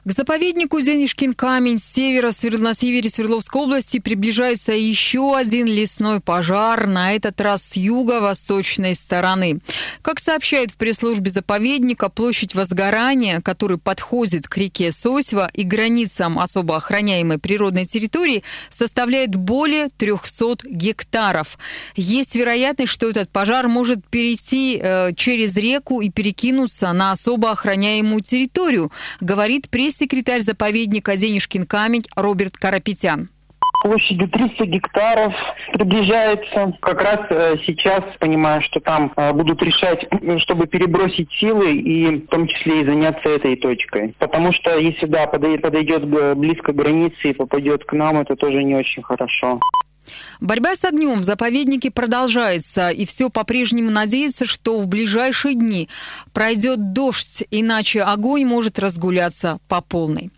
К 0.02 0.12
заповеднику 0.12 0.80
Денежкин 0.80 1.34
камень 1.34 1.76
с 1.76 1.84
севера, 1.84 2.32
на 2.58 2.72
севере 2.72 3.10
Свердловской 3.10 3.60
области 3.60 3.98
приближается 4.00 4.72
еще 4.72 5.36
один 5.36 5.66
лесной 5.66 6.20
пожар, 6.20 6.86
на 6.86 7.12
этот 7.12 7.38
раз 7.42 7.62
с 7.62 7.76
юго-восточной 7.76 8.94
стороны. 8.94 9.60
Как 10.00 10.18
сообщают 10.18 10.70
в 10.70 10.76
пресс-службе 10.76 11.30
заповедника, 11.30 12.08
площадь 12.08 12.54
возгорания, 12.54 13.42
который 13.42 13.76
подходит 13.76 14.48
к 14.48 14.56
реке 14.56 14.90
Сосьва 14.90 15.50
и 15.52 15.64
границам 15.64 16.38
особо 16.38 16.76
охраняемой 16.76 17.36
природной 17.36 17.84
территории, 17.84 18.42
составляет 18.70 19.36
более 19.36 19.90
300 19.90 20.60
гектаров. 20.64 21.58
Есть 21.94 22.34
вероятность, 22.34 22.92
что 22.92 23.06
этот 23.10 23.28
пожар 23.28 23.68
может 23.68 24.06
перейти 24.06 24.80
э, 24.82 25.12
через 25.14 25.56
реку 25.56 26.00
и 26.00 26.08
перекинуться 26.08 26.90
на 26.94 27.12
особо 27.12 27.50
охраняемую 27.50 28.22
территорию, 28.22 28.90
говорит 29.20 29.68
пресс 29.68 29.89
пресс-секретарь 29.90 30.40
заповедника 30.40 31.16
Денежкин 31.16 31.66
камень 31.66 32.04
Роберт 32.14 32.56
Карапетян 32.56 33.28
площадью 33.82 34.28
300 34.28 34.66
гектаров 34.66 35.32
приближается. 35.72 36.76
Как 36.82 37.00
раз 37.02 37.18
э, 37.30 37.54
сейчас 37.66 38.02
понимаю, 38.18 38.60
что 38.62 38.78
там 38.80 39.10
э, 39.16 39.32
будут 39.32 39.62
решать, 39.62 40.00
чтобы 40.38 40.66
перебросить 40.66 41.30
силы 41.40 41.72
и 41.72 42.16
в 42.16 42.26
том 42.26 42.46
числе 42.46 42.82
и 42.82 42.86
заняться 42.86 43.26
этой 43.26 43.56
точкой. 43.56 44.14
Потому 44.18 44.52
что 44.52 44.78
если 44.78 45.06
да, 45.06 45.26
подойдет 45.26 46.06
близко 46.36 46.72
к 46.72 46.76
границе 46.76 47.16
и 47.24 47.32
попадет 47.32 47.84
к 47.84 47.92
нам, 47.94 48.18
это 48.18 48.36
тоже 48.36 48.62
не 48.62 48.74
очень 48.74 49.02
хорошо. 49.02 49.58
Борьба 50.40 50.74
с 50.74 50.84
огнем 50.84 51.20
в 51.20 51.24
заповеднике 51.24 51.90
продолжается, 51.90 52.90
и 52.90 53.04
все 53.04 53.28
по-прежнему 53.28 53.90
надеются, 53.90 54.46
что 54.46 54.80
в 54.80 54.86
ближайшие 54.86 55.54
дни 55.54 55.88
пройдет 56.32 56.92
дождь, 56.92 57.44
иначе 57.50 58.02
огонь 58.02 58.44
может 58.44 58.78
разгуляться 58.78 59.58
по 59.68 59.80
полной. 59.80 60.30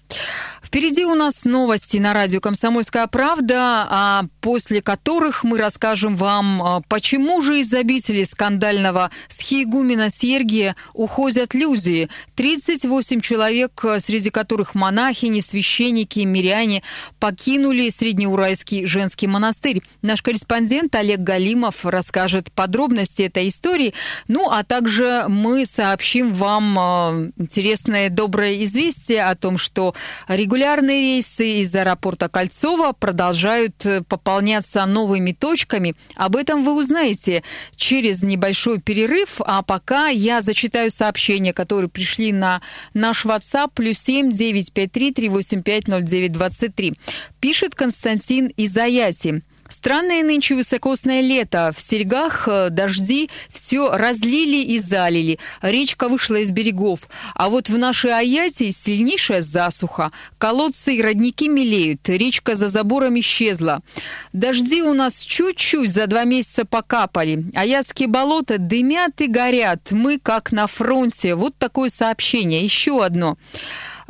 Впереди 0.73 1.05
у 1.05 1.15
нас 1.15 1.45
новости 1.45 1.99
на 1.99 2.15
радио 2.15 2.41
«Комсомольская 2.41 3.07
правда», 3.07 3.87
а 3.91 4.25
после 4.41 4.81
которых 4.81 5.45
мы 5.45 5.59
расскажем 5.59 6.17
вам, 6.17 6.63
а, 6.63 6.81
почему 6.89 7.43
же 7.43 7.61
из 7.61 7.75
обители 7.75 8.25
скандального 8.25 9.11
схиегумена 9.29 10.09
Сергия 10.09 10.75
уходят 10.95 11.53
люди. 11.53 12.09
38 12.37 13.21
человек, 13.21 13.85
среди 13.99 14.31
которых 14.31 14.75
монахини, 14.75 15.41
священники, 15.41 16.21
миряне, 16.21 16.83
покинули 17.21 17.91
Среднеуральский 17.91 18.87
женский 18.87 19.27
монастырь. 19.27 19.83
Наш 20.01 20.23
корреспондент 20.23 20.95
Олег 20.95 21.21
Галимов 21.21 21.85
расскажет 21.85 22.51
подробности 22.51 23.21
этой 23.21 23.49
истории. 23.49 23.93
Ну, 24.27 24.49
а 24.51 24.65
также 24.65 25.27
мы 25.29 25.67
сообщим 25.67 26.33
вам 26.33 26.79
а, 26.79 27.31
интересное 27.37 28.09
доброе 28.09 28.65
известие 28.65 29.25
о 29.25 29.35
том, 29.35 29.59
что 29.59 29.95
регулярно 30.29 30.62
Регулярные 30.63 31.01
рейсы 31.01 31.55
из 31.55 31.75
аэропорта 31.75 32.29
Кольцова 32.29 32.93
продолжают 32.93 33.85
э, 33.85 34.03
пополняться 34.03 34.87
новыми 34.87 35.33
точками. 35.33 35.97
Об 36.15 36.37
этом 36.37 36.63
вы 36.63 36.81
узнаете 36.81 37.43
через 37.75 38.23
небольшой 38.23 38.81
перерыв. 38.81 39.41
А 39.41 39.63
пока 39.63 40.07
я 40.07 40.41
зачитаю 40.41 40.93
сообщения, 40.93 41.53
которые 41.53 41.91
пришли 41.91 42.33
на 42.33 42.63
наш 42.95 43.27
WhatsApp 43.27 43.73
плюс 43.75 43.99
7 43.99 44.31
953 44.31 45.13
385 45.13 45.89
0923. 45.89 46.95
Пишет 47.41 47.75
Константин 47.75 48.47
из 48.47 48.77
Аяти. 48.77 49.43
Странное 49.73 50.23
нынче 50.23 50.55
высокосное 50.55 51.23
лето. 51.23 51.73
В 51.75 51.81
серьгах 51.81 52.47
э, 52.47 52.69
дожди 52.69 53.31
все 53.51 53.97
разлили 53.97 54.59
и 54.59 54.79
залили. 54.79 55.39
Речка 55.63 56.09
вышла 56.09 56.37
из 56.37 56.51
берегов. 56.51 57.09
А 57.35 57.49
вот 57.49 57.71
в 57.71 57.79
нашей 57.79 58.13
Аяте 58.13 58.71
сильнейшая 58.71 59.41
засуха. 59.41 60.13
Колодцы 60.37 60.97
и 60.97 61.03
родники 61.03 61.49
мелеют. 61.49 62.07
Речка 62.07 62.55
за 62.55 62.69
забором 62.69 63.19
исчезла. 63.19 63.81
Дожди 64.35 64.83
у 64.83 64.93
нас 64.93 65.21
чуть-чуть 65.21 65.91
за 65.91 66.07
два 66.07 66.25
месяца 66.25 66.67
покапали. 66.67 67.47
Аятские 67.55 68.09
болота 68.09 68.59
дымят 68.59 69.23
и 69.23 69.27
горят. 69.27 69.91
Мы 69.91 70.19
как 70.19 70.53
на 70.53 70.67
фронте. 70.67 71.35
Вот 71.35 71.57
такое 71.57 71.89
сообщение. 71.89 72.63
Еще 72.63 73.03
одно. 73.03 73.39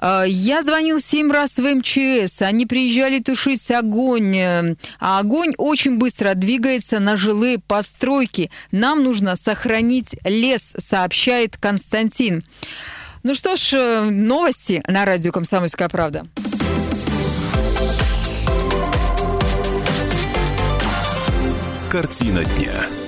А, 0.05 0.25
я 0.25 0.65
звонил 0.65 0.99
семь 0.99 1.31
раз 1.31 1.59
в 1.59 1.63
МЧС, 1.63 2.43
они 2.43 2.67
приезжали 2.67 3.21
тушить 3.21 3.71
огонь, 3.71 4.37
э, 4.37 4.75
а 4.99 5.21
огонь 5.21 5.55
очень 5.59 5.97
быстро 5.97 6.35
двигается 6.35 6.99
на 6.99 7.17
жилые 7.17 7.61
постройки. 7.61 8.51
Нам 8.73 9.05
нужно 9.05 9.37
сохранить 9.37 10.17
лес, 10.25 10.75
сообщает 10.77 11.57
Константин. 11.57 12.45
Ну 13.23 13.37
что 13.37 13.55
ж, 13.55 13.75
э, 13.75 14.11
новости 14.11 14.83
на 14.89 15.05
радио 15.05 15.31
«Комсомольская 15.31 15.89
правда». 15.89 16.27
Картина 21.89 22.45
дня. 22.45 23.02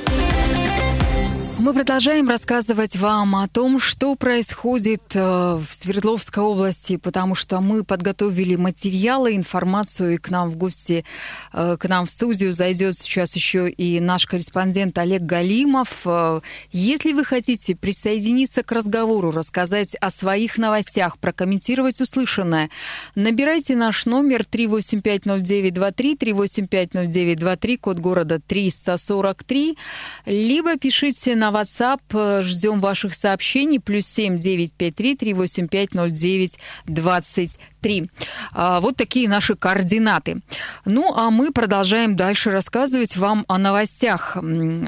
Мы 1.64 1.72
продолжаем 1.72 2.29
рассказывать 2.29 2.94
вам 2.94 3.37
о 3.37 3.48
том, 3.48 3.81
что 3.81 4.16
происходит 4.16 5.00
э, 5.14 5.18
в 5.18 5.66
Свердловской 5.70 6.42
области, 6.42 6.98
потому 6.98 7.35
что 7.35 7.62
мы 7.62 7.85
подготовили 7.85 8.55
материалы, 8.55 9.35
информацию, 9.35 10.12
и 10.12 10.16
к 10.18 10.29
нам 10.29 10.50
в 10.50 10.57
гости, 10.57 11.07
э, 11.55 11.79
к 11.81 11.88
нам 11.88 12.05
в 12.05 12.11
студию 12.11 12.53
зайдет 12.53 12.98
сейчас 12.98 13.35
еще 13.35 13.70
и 13.70 13.98
наш 13.98 14.27
корреспондент 14.27 14.98
Олег 14.98 15.22
Галимов. 15.22 16.03
Э, 16.05 16.42
если 16.70 17.14
вы 17.14 17.24
хотите 17.24 17.74
присоединиться 17.74 18.62
к 18.62 18.70
разговору, 18.70 19.31
рассказать 19.31 19.94
о 19.94 20.11
своих 20.11 20.59
новостях, 20.59 21.16
прокомментировать 21.16 21.98
услышанное, 21.98 22.68
набирайте 23.14 23.74
наш 23.74 24.05
номер 24.05 24.42
3850923, 24.42 26.18
3850923, 26.18 27.79
код 27.79 28.00
города 28.00 28.38
343, 28.38 29.79
либо 30.27 30.77
пишите 30.77 31.35
на 31.35 31.54
WhatsApp. 31.55 32.01
Э, 32.12 32.43
ждем 32.43 32.81
ваших 32.81 33.14
сообщений. 33.14 33.81
Плюс 33.81 34.07
7 34.07 34.38
953 34.38 35.17
385 35.17 35.90
09 35.95 36.59
20 36.87 37.59
3. 37.85 38.09
А, 38.55 38.81
вот 38.81 38.97
такие 38.97 39.29
наши 39.29 39.55
координаты. 39.57 40.38
Ну, 40.87 41.12
а 41.14 41.31
мы 41.31 41.53
продолжаем 41.53 42.16
дальше 42.16 42.51
рассказывать 42.51 43.14
вам 43.18 43.44
о 43.47 43.59
новостях. 43.59 44.38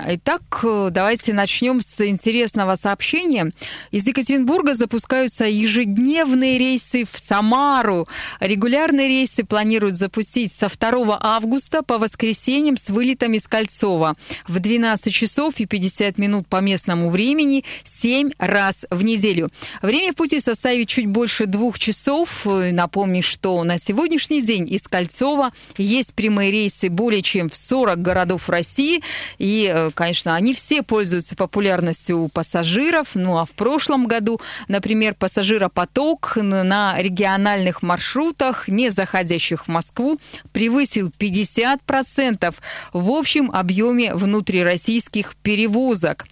Итак, 0.09 0.43
давайте 0.63 1.35
начнем 1.35 1.83
с 1.83 2.01
интересного 2.07 2.77
сообщения. 2.77 3.53
Из 3.91 4.07
Екатеринбурга 4.07 4.75
запускаются 4.75 5.45
ежедневные 5.45 6.57
рейсы 6.57 7.05
в 7.05 7.19
Самару. 7.19 8.09
Регулярные 8.41 9.09
рейсы 9.09 9.45
планируют 9.45 9.97
запустить 9.97 10.55
со 10.55 10.69
2 10.69 11.19
августа 11.21 11.83
по 11.83 11.99
воскресеньям 11.99 12.79
с 12.79 12.89
вылетами 12.89 13.37
из 13.37 13.47
Кольцова 13.47 14.17
в 14.49 14.59
12 14.59 15.13
часов 15.13 15.55
и 15.59 15.67
50 15.67 16.17
минут 16.17 16.47
по 16.47 16.63
местному 16.63 17.11
времени 17.11 17.63
7 17.85 18.31
раз 18.39 18.87
в 18.89 19.05
неделю. 19.05 19.51
Время 19.83 20.15
в 20.15 20.17
пути 20.17 20.41
составит 20.41 20.89
чуть 20.89 21.07
больше 21.07 21.45
двух 21.45 21.79
часов. 21.79 22.47
На 22.47 22.86
Напомню, 22.87 23.21
что 23.21 23.65
на 23.65 23.79
сегодняшний 23.81 24.41
день 24.41 24.73
из 24.73 24.83
Кольцова 24.83 25.51
есть 25.77 26.15
прямые 26.15 26.53
рейсы 26.53 26.89
более 26.89 27.21
чем 27.21 27.49
в 27.49 27.57
40 27.57 28.01
городов 28.01 28.49
России. 28.49 29.03
И, 29.39 29.69
э, 29.75 29.91
конечно, 29.91 30.37
они 30.37 30.55
все 30.55 30.85
пользуются 30.85 31.35
популярностью 31.35 32.21
у 32.21 32.29
пассажиров. 32.29 33.09
Ну 33.15 33.39
а 33.39 33.45
в 33.45 33.51
прошлом 33.51 34.07
году, 34.07 34.41
например, 34.69 35.15
пассажиропоток 35.15 36.37
на 36.37 36.95
региональных 36.97 37.83
маршрутах, 37.83 38.69
не 38.69 38.91
заходящих 38.91 39.65
в 39.65 39.69
Москву, 39.69 40.21
превысил 40.53 41.11
50% 41.19 42.55
в 42.93 43.11
общем 43.11 43.51
объеме 43.51 44.15
внутрироссийских 44.15 45.35
перевозок. 45.43 46.27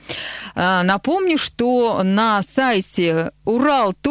А, 0.55 0.85
напомню, 0.85 1.37
что 1.37 2.05
на 2.05 2.41
сайте 2.43 3.33
ural.kp.ru 3.45 4.05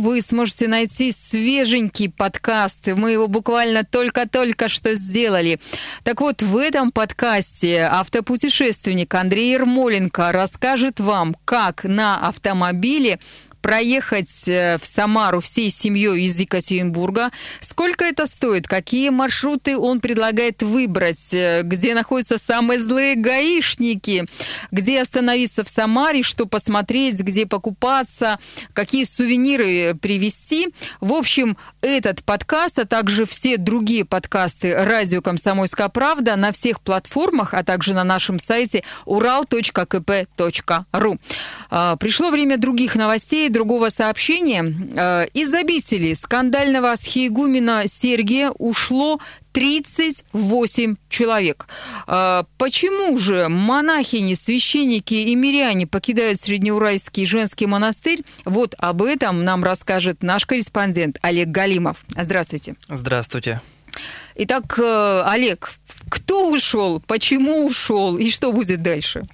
вы 0.00 0.20
сможете 0.20 0.66
найти 0.66 0.79
свеженький 0.88 2.10
подкаст. 2.10 2.86
Мы 2.86 3.12
его 3.12 3.28
буквально 3.28 3.84
только-только 3.84 4.68
что 4.68 4.94
сделали. 4.94 5.60
Так 6.04 6.20
вот, 6.20 6.42
в 6.42 6.56
этом 6.56 6.92
подкасте 6.92 7.88
автопутешественник 7.90 9.14
Андрей 9.14 9.52
Ермоленко 9.52 10.32
расскажет 10.32 11.00
вам, 11.00 11.36
как 11.44 11.84
на 11.84 12.16
автомобиле 12.16 13.18
проехать 13.60 14.48
э, 14.48 14.78
в 14.80 14.86
Самару 14.86 15.40
всей 15.40 15.70
семьей 15.70 16.24
из 16.24 16.38
Екатеринбурга. 16.38 17.30
Сколько 17.60 18.04
это 18.04 18.26
стоит? 18.26 18.66
Какие 18.66 19.10
маршруты 19.10 19.76
он 19.76 20.00
предлагает 20.00 20.62
выбрать? 20.62 21.32
Э, 21.32 21.62
где 21.62 21.94
находятся 21.94 22.38
самые 22.38 22.80
злые 22.80 23.16
гаишники? 23.16 24.26
Где 24.70 25.02
остановиться 25.02 25.64
в 25.64 25.68
Самаре? 25.68 26.22
Что 26.22 26.46
посмотреть? 26.46 27.20
Где 27.20 27.46
покупаться? 27.46 28.38
Какие 28.72 29.04
сувениры 29.04 29.94
привезти? 29.94 30.68
В 31.00 31.12
общем, 31.12 31.56
этот 31.82 32.24
подкаст, 32.24 32.78
а 32.78 32.86
также 32.86 33.26
все 33.26 33.56
другие 33.56 34.04
подкасты 34.04 34.74
«Радио 34.84 35.20
Комсомольская 35.20 35.88
правда» 35.88 36.36
на 36.36 36.52
всех 36.52 36.80
платформах, 36.80 37.54
а 37.54 37.62
также 37.64 37.92
на 37.94 38.04
нашем 38.04 38.38
сайте 38.38 38.84
ural.kp.ru. 39.06 40.30
А, 41.70 41.96
пришло 41.96 42.30
время 42.30 42.56
других 42.56 42.94
новостей 42.94 43.49
другого 43.50 43.90
сообщения. 43.90 44.64
Э, 44.96 45.26
из 45.34 45.52
обители 45.54 46.14
скандального 46.14 46.96
схиегумена 46.96 47.84
Сергия 47.86 48.50
ушло 48.50 49.20
38 49.52 50.96
человек. 51.08 51.66
Э, 52.06 52.44
почему 52.58 53.18
же 53.18 53.48
монахини, 53.48 54.34
священники 54.34 55.14
и 55.14 55.34
миряне 55.34 55.86
покидают 55.86 56.40
Среднеуральский 56.40 57.26
женский 57.26 57.66
монастырь? 57.66 58.24
Вот 58.44 58.74
об 58.78 59.02
этом 59.02 59.44
нам 59.44 59.64
расскажет 59.64 60.22
наш 60.22 60.46
корреспондент 60.46 61.18
Олег 61.22 61.48
Галимов. 61.48 61.98
Здравствуйте. 62.16 62.76
Здравствуйте. 62.88 63.60
Итак, 64.36 64.78
э, 64.78 65.22
Олег, 65.26 65.72
кто 66.08 66.50
ушел, 66.50 67.02
почему 67.06 67.66
ушел 67.66 68.16
и 68.16 68.30
что 68.30 68.52
будет 68.52 68.82
дальше? 68.82 69.26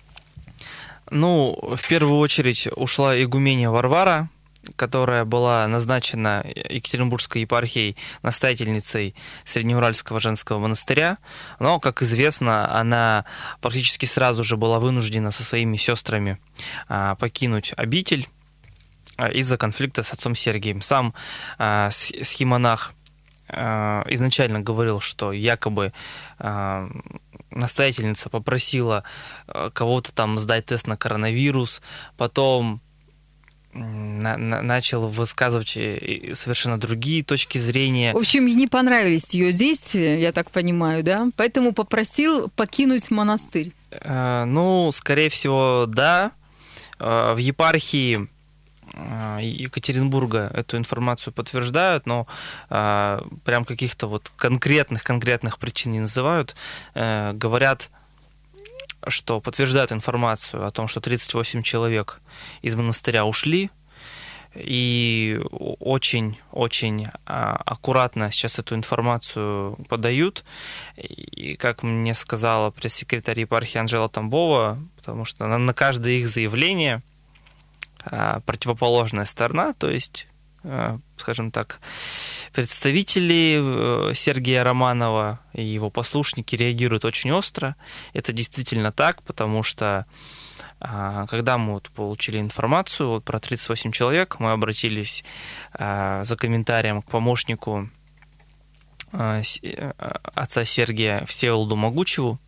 Ну, 1.11 1.59
в 1.63 1.89
первую 1.89 2.19
очередь 2.19 2.69
ушла 2.75 3.21
игуменя 3.21 3.71
Варвара, 3.71 4.29
которая 4.75 5.25
была 5.25 5.67
назначена 5.69 6.45
Екатеринбургской 6.55 7.43
епархией 7.43 7.97
настоятельницей 8.23 9.15
Среднеуральского 9.45 10.19
женского 10.19 10.59
монастыря. 10.59 11.19
Но, 11.61 11.79
как 11.79 12.03
известно, 12.03 12.75
она 12.75 13.25
практически 13.61 14.07
сразу 14.07 14.43
же 14.43 14.57
была 14.57 14.81
вынуждена 14.81 15.31
со 15.31 15.45
своими 15.45 15.77
сестрами 15.77 16.39
а, 16.89 17.15
покинуть 17.15 17.73
обитель 17.77 18.29
а, 19.17 19.29
из-за 19.29 19.57
конфликта 19.57 20.03
с 20.03 20.13
отцом 20.13 20.35
Сергием. 20.35 20.83
Сам 20.83 21.15
а, 21.59 21.91
схимонах 21.91 22.93
изначально 23.49 24.59
говорил, 24.59 24.99
что 24.99 25.31
якобы 25.31 25.93
настоятельница 27.57 28.31
попросила 28.31 29.05
э, 29.49 29.71
кого-то 29.73 30.13
там 30.13 30.39
сдать 30.39 30.67
тест 30.67 30.87
на 30.87 30.97
коронавирус, 30.97 31.83
потом 32.17 32.81
на, 33.73 34.37
на, 34.37 34.63
начал 34.63 35.09
высказывать 35.09 35.77
э, 35.77 36.35
совершенно 36.35 36.79
другие 36.79 37.25
точки 37.25 37.59
зрения. 37.59 38.13
В 38.13 38.19
общем, 38.19 38.47
не 38.47 38.69
понравились 38.69 39.31
ее 39.31 39.53
действия, 39.53 40.21
я 40.21 40.33
так 40.33 40.51
понимаю, 40.51 41.03
да? 41.03 41.29
Поэтому 41.37 41.73
попросил 41.73 42.49
покинуть 42.49 43.11
монастырь. 43.11 43.73
Э, 43.91 44.45
ну, 44.45 44.91
скорее 44.93 45.29
всего, 45.29 45.87
да. 45.89 46.33
В 46.99 47.37
епархии 47.37 48.27
Екатеринбурга 49.41 50.51
эту 50.55 50.77
информацию 50.77 51.33
подтверждают, 51.33 52.07
но 52.07 52.27
э, 52.71 53.21
прям 53.45 53.65
каких-то 53.65 54.07
вот 54.07 54.33
конкретных 54.37 55.03
конкретных 55.03 55.59
причин 55.59 55.93
не 55.93 56.01
называют. 56.01 56.55
Э, 56.95 57.33
говорят, 57.33 57.91
что 59.09 59.41
подтверждают 59.41 59.93
информацию 59.93 60.67
о 60.67 60.71
том, 60.71 60.89
что 60.89 61.01
38 61.01 61.63
человек 61.63 62.21
из 62.63 62.75
монастыря 62.75 63.25
ушли, 63.25 63.71
и 64.55 65.39
очень-очень 65.51 67.09
аккуратно 67.27 68.31
сейчас 68.31 68.59
эту 68.59 68.75
информацию 68.75 69.77
подают. 69.91 70.45
И, 70.97 71.57
как 71.57 71.83
мне 71.83 72.15
сказала 72.15 72.71
пресс-секретарь 72.71 73.41
епархии 73.41 73.77
Анжела 73.77 74.09
Тамбова, 74.09 74.79
потому 74.97 75.27
что 75.27 75.47
на, 75.47 75.75
каждое 75.75 76.15
их 76.15 76.29
заявление– 76.29 77.03
а, 77.13 77.16
противоположная 78.45 79.25
сторона, 79.25 79.75
то 79.75 79.91
есть, 79.91 80.27
а, 80.63 80.99
скажем 81.17 81.51
так, 81.51 81.81
представители 82.53 83.61
э, 84.11 84.15
Сергея 84.15 84.65
Романова 84.65 85.41
и 85.53 85.65
его 85.65 85.91
послушники 85.91 86.57
реагируют 86.57 87.05
очень 87.05 87.33
остро. 87.33 87.77
Это 88.13 88.33
действительно 88.33 88.93
так, 88.93 89.23
потому 89.23 89.63
что 89.63 90.07
а, 90.81 91.27
когда 91.27 91.59
мы 91.59 91.75
вот 91.75 91.91
получили 91.91 92.39
информацию 92.39 93.09
вот 93.09 93.25
про 93.25 93.39
38 93.39 93.93
человек, 93.93 94.39
мы 94.39 94.53
обратились 94.53 95.25
за 95.79 96.37
комментарием 96.39 97.03
к 97.03 97.11
помощнику 97.11 97.89
э, 99.13 99.43
отца 100.35 100.65
Сергия 100.65 101.25
Всеволоду 101.27 101.77
Могучеву 101.77 102.39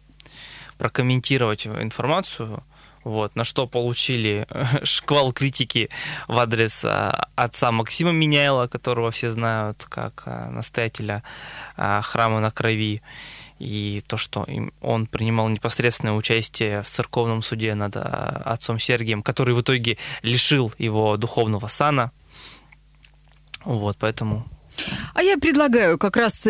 прокомментировать 0.76 1.66
информацию– 1.66 2.62
вот, 3.08 3.36
на 3.36 3.44
что 3.44 3.66
получили 3.66 4.46
э, 4.50 4.64
шквал 4.84 5.32
критики 5.32 5.88
в 6.28 6.38
адрес 6.38 6.84
э, 6.84 7.12
отца 7.36 7.72
Максима 7.72 8.12
Меняйла, 8.12 8.66
которого 8.66 9.10
все 9.10 9.30
знают 9.30 9.84
как 9.88 10.24
э, 10.26 10.50
настоятеля 10.50 11.22
храма 11.76 12.40
на 12.40 12.50
крови, 12.50 13.02
и 13.58 14.02
то, 14.06 14.16
что 14.16 14.46
он 14.80 15.06
принимал 15.06 15.48
непосредственное 15.48 16.14
участие 16.14 16.82
в 16.82 16.86
церковном 16.86 17.42
суде 17.42 17.74
над 17.74 17.96
отцом 17.96 18.78
Сергием, 18.78 19.22
который 19.22 19.54
в 19.54 19.60
итоге 19.60 19.96
лишил 20.22 20.72
его 20.78 21.16
духовного 21.16 21.68
сана. 21.68 22.10
Вот, 23.64 23.96
поэтому 23.98 24.44
а 25.14 25.22
я 25.22 25.38
предлагаю 25.38 25.98
как 25.98 26.16
раз 26.16 26.46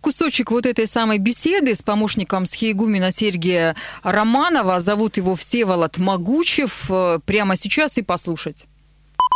кусочек 0.00 0.50
вот 0.50 0.66
этой 0.66 0.86
самой 0.86 1.18
беседы 1.18 1.74
с 1.74 1.82
помощником 1.82 2.46
схиегумена 2.46 3.10
Сергия 3.12 3.76
Романова. 4.02 4.80
Зовут 4.80 5.16
его 5.16 5.36
Всеволод 5.36 5.98
Могучев. 5.98 6.90
Э, 6.90 7.18
прямо 7.24 7.56
сейчас 7.56 7.98
и 7.98 8.02
послушать. 8.02 8.66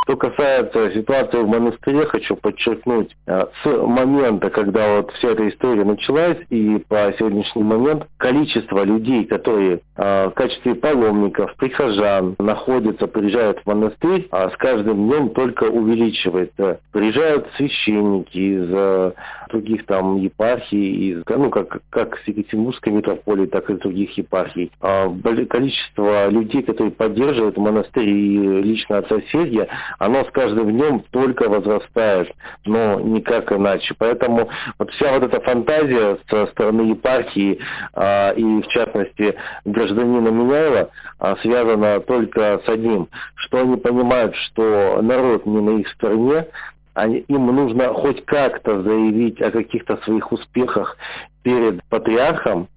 Что 0.06 0.16
касается 0.16 0.92
ситуации 0.94 1.42
в 1.42 1.48
монастыре, 1.48 2.06
хочу 2.06 2.36
подчеркнуть, 2.36 3.10
э, 3.26 3.42
с 3.64 3.76
момента, 3.76 4.50
когда 4.50 4.98
вот 4.98 5.10
вся 5.18 5.30
эта 5.30 5.48
история 5.48 5.82
началась, 5.82 6.38
и 6.48 6.78
по 6.88 7.12
сегодняшний 7.18 7.64
момент 7.64 8.04
количество 8.16 8.84
людей, 8.84 9.24
которые 9.24 9.80
э, 9.96 10.28
в 10.28 10.30
качестве 10.30 10.76
паломников, 10.76 11.52
прихожан 11.56 12.36
находятся, 12.38 13.08
приезжают 13.08 13.58
в 13.58 13.66
монастырь, 13.66 14.28
а 14.30 14.48
с 14.48 14.56
каждым 14.58 15.08
днем 15.08 15.30
только 15.30 15.64
увеличивается. 15.64 16.78
Приезжают 16.92 17.48
священники 17.56 18.38
из 18.38 19.12
других 19.48 19.86
там 19.86 20.16
епархий, 20.18 21.12
из, 21.12 21.22
ну, 21.28 21.50
как, 21.50 21.78
как 21.90 22.16
с 22.18 22.28
Екатеринбургской 22.28 22.92
метрополии, 22.92 23.46
так 23.46 23.68
и 23.70 23.74
из 23.74 23.78
других 23.80 24.16
епархий. 24.16 24.70
А 24.80 25.08
количество 25.48 26.28
людей, 26.28 26.62
которые 26.62 26.92
поддерживают 26.92 27.56
монастырь 27.56 28.08
и 28.08 28.62
лично 28.62 28.98
отца 28.98 29.16
Сергия, 29.32 29.68
оно 29.98 30.20
с 30.24 30.30
каждым 30.32 30.70
днем 30.72 31.04
только 31.10 31.48
возрастает, 31.48 32.32
но 32.64 33.00
никак 33.00 33.52
иначе. 33.52 33.94
Поэтому 33.98 34.48
вот 34.78 34.90
вся 34.92 35.12
вот 35.12 35.24
эта 35.24 35.40
фантазия 35.40 36.18
со 36.30 36.46
стороны 36.52 36.90
епархии 36.90 37.58
а, 37.94 38.30
и, 38.30 38.42
в 38.42 38.68
частности, 38.68 39.34
гражданина 39.64 40.28
Миняева 40.28 40.90
а, 41.18 41.36
связана 41.42 42.00
только 42.00 42.60
с 42.66 42.68
одним, 42.68 43.08
что 43.34 43.60
они 43.60 43.76
понимают, 43.76 44.34
что 44.48 45.00
народ 45.02 45.46
не 45.46 45.60
на 45.60 45.80
их 45.80 45.88
стороне, 45.94 46.46
они, 46.96 47.18
им 47.28 47.46
нужно 47.46 47.92
хоть 47.92 48.24
как-то 48.24 48.82
заявить 48.82 49.40
о 49.42 49.50
каких-то 49.50 49.98
своих 50.04 50.32
успехах 50.32 50.96
перед 51.42 51.84
патриархом, 51.84 52.68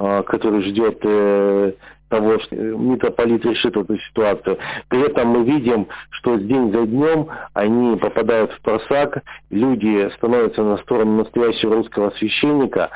э, 0.00 0.22
который 0.24 0.68
ждет 0.68 0.98
э, 1.04 1.72
того, 2.08 2.40
что 2.40 2.56
митрополит 2.56 3.44
решит 3.44 3.76
эту 3.76 3.96
ситуацию. 4.08 4.58
При 4.88 5.06
этом 5.06 5.28
мы 5.28 5.44
видим, 5.44 5.86
что 6.10 6.36
день 6.36 6.74
за 6.74 6.86
днем 6.86 7.28
они 7.54 7.96
попадают 7.96 8.50
в 8.52 8.60
просак, 8.62 9.22
люди 9.50 10.10
становятся 10.16 10.64
на 10.64 10.78
сторону 10.78 11.22
настоящего 11.22 11.76
русского 11.76 12.10
священника, 12.18 12.90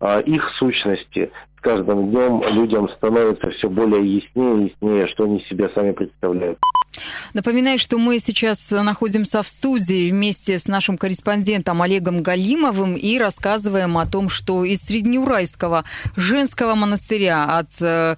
а 0.00 0.20
их 0.20 0.42
сущности 0.58 1.30
с 1.58 1.60
каждым 1.60 2.10
днем 2.10 2.42
людям 2.48 2.88
становится 2.96 3.50
все 3.50 3.68
более 3.68 4.16
яснее 4.16 4.56
и 4.56 4.70
яснее, 4.70 5.06
что 5.08 5.24
они 5.24 5.44
себя 5.50 5.68
сами 5.74 5.92
представляют. 5.92 6.58
Напоминаю, 7.32 7.78
что 7.78 7.98
мы 7.98 8.18
сейчас 8.18 8.70
находимся 8.70 9.42
в 9.42 9.48
студии 9.48 10.10
вместе 10.10 10.58
с 10.58 10.66
нашим 10.66 10.96
корреспондентом 10.96 11.82
Олегом 11.82 12.22
Галимовым 12.22 12.94
и 12.94 13.18
рассказываем 13.18 13.98
о 13.98 14.06
том, 14.06 14.28
что 14.28 14.64
из 14.64 14.82
Среднеуральского 14.82 15.84
женского 16.16 16.74
монастыря 16.74 17.44
от 17.44 17.70
э, 17.80 18.16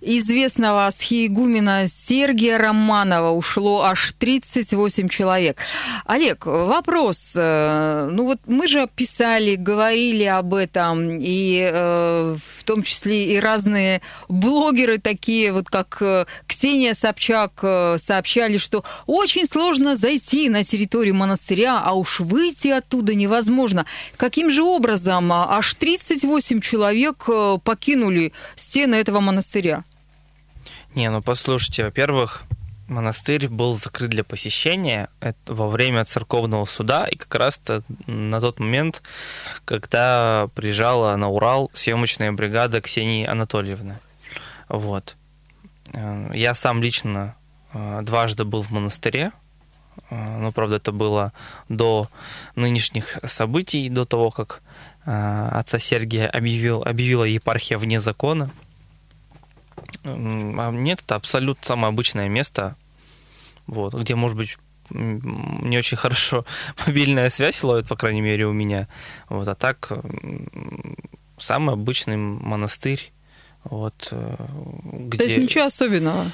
известного 0.00 0.90
схиегумена 0.90 1.86
Сергия 1.88 2.58
Романова 2.58 3.30
ушло 3.30 3.82
аж 3.82 4.14
38 4.18 5.08
человек. 5.08 5.58
Олег, 6.04 6.46
вопрос. 6.46 7.32
Э, 7.36 8.08
ну 8.10 8.24
вот 8.24 8.40
мы 8.46 8.68
же 8.68 8.88
писали, 8.94 9.56
говорили 9.56 10.24
об 10.24 10.54
этом, 10.54 11.18
и 11.20 11.68
э, 11.72 12.36
в 12.56 12.64
том 12.64 12.82
числе 12.82 13.34
и 13.34 13.40
разные 13.40 14.02
блогеры 14.28 14.98
такие, 14.98 15.52
вот 15.52 15.70
как 15.70 16.02
Ксения 16.46 16.94
Собчак, 16.94 17.64
сообщали, 18.18 18.58
что 18.58 18.84
очень 19.06 19.46
сложно 19.46 19.96
зайти 19.96 20.48
на 20.48 20.64
территорию 20.64 21.14
монастыря, 21.14 21.80
а 21.84 21.92
уж 21.92 22.20
выйти 22.20 22.68
оттуда 22.68 23.14
невозможно. 23.14 23.86
Каким 24.16 24.50
же 24.50 24.62
образом 24.62 25.30
аж 25.32 25.74
38 25.74 26.60
человек 26.60 27.24
э, 27.28 27.58
покинули 27.62 28.32
стены 28.56 28.96
этого 28.96 29.20
монастыря? 29.20 29.84
Не, 30.96 31.10
ну 31.10 31.22
послушайте, 31.22 31.84
во-первых, 31.84 32.42
монастырь 32.88 33.46
был 33.46 33.76
закрыт 33.76 34.10
для 34.10 34.24
посещения 34.24 35.08
во 35.46 35.68
время 35.68 36.04
церковного 36.04 36.64
суда, 36.64 37.06
и 37.06 37.16
как 37.16 37.34
раз 37.36 37.60
на 38.06 38.40
тот 38.40 38.58
момент, 38.58 39.02
когда 39.64 40.48
приезжала 40.56 41.14
на 41.16 41.28
Урал 41.28 41.70
съемочная 41.72 42.32
бригада 42.32 42.80
Ксении 42.80 43.26
Анатольевны. 43.26 44.00
Вот. 44.68 45.14
Э, 45.92 46.30
я 46.34 46.54
сам 46.54 46.82
лично 46.82 47.37
дважды 48.02 48.44
был 48.44 48.62
в 48.62 48.70
монастыре. 48.70 49.32
Э, 50.10 50.38
ну, 50.38 50.52
правда, 50.52 50.76
это 50.76 50.92
было 50.92 51.32
до 51.68 52.08
нынешних 52.54 53.18
событий, 53.24 53.88
до 53.88 54.04
того, 54.04 54.30
как 54.30 54.62
э, 55.04 55.48
отца 55.52 55.78
Сергия 55.78 56.28
объявил, 56.28 56.82
объявила 56.82 57.24
епархия 57.24 57.78
вне 57.78 58.00
закона. 58.00 58.50
А 60.04 60.70
нет, 60.70 61.00
это 61.04 61.14
абсолютно 61.14 61.64
самое 61.64 61.88
обычное 61.88 62.28
место, 62.28 62.76
вот, 63.66 63.94
где, 63.94 64.14
может 64.14 64.36
быть, 64.36 64.58
не 64.90 65.78
очень 65.78 65.96
хорошо 65.96 66.44
мобильная 66.86 67.30
связь 67.30 67.62
ловит, 67.62 67.86
по 67.86 67.96
крайней 67.96 68.22
мере, 68.22 68.46
у 68.46 68.52
меня. 68.52 68.88
Вот, 69.28 69.48
а 69.48 69.54
так, 69.54 69.92
самый 71.38 71.74
обычный 71.74 72.16
монастырь. 72.16 73.12
Вот, 73.64 74.12
где... 74.92 75.18
То 75.18 75.24
есть 75.24 75.36
ничего 75.36 75.64
особенного? 75.64 76.30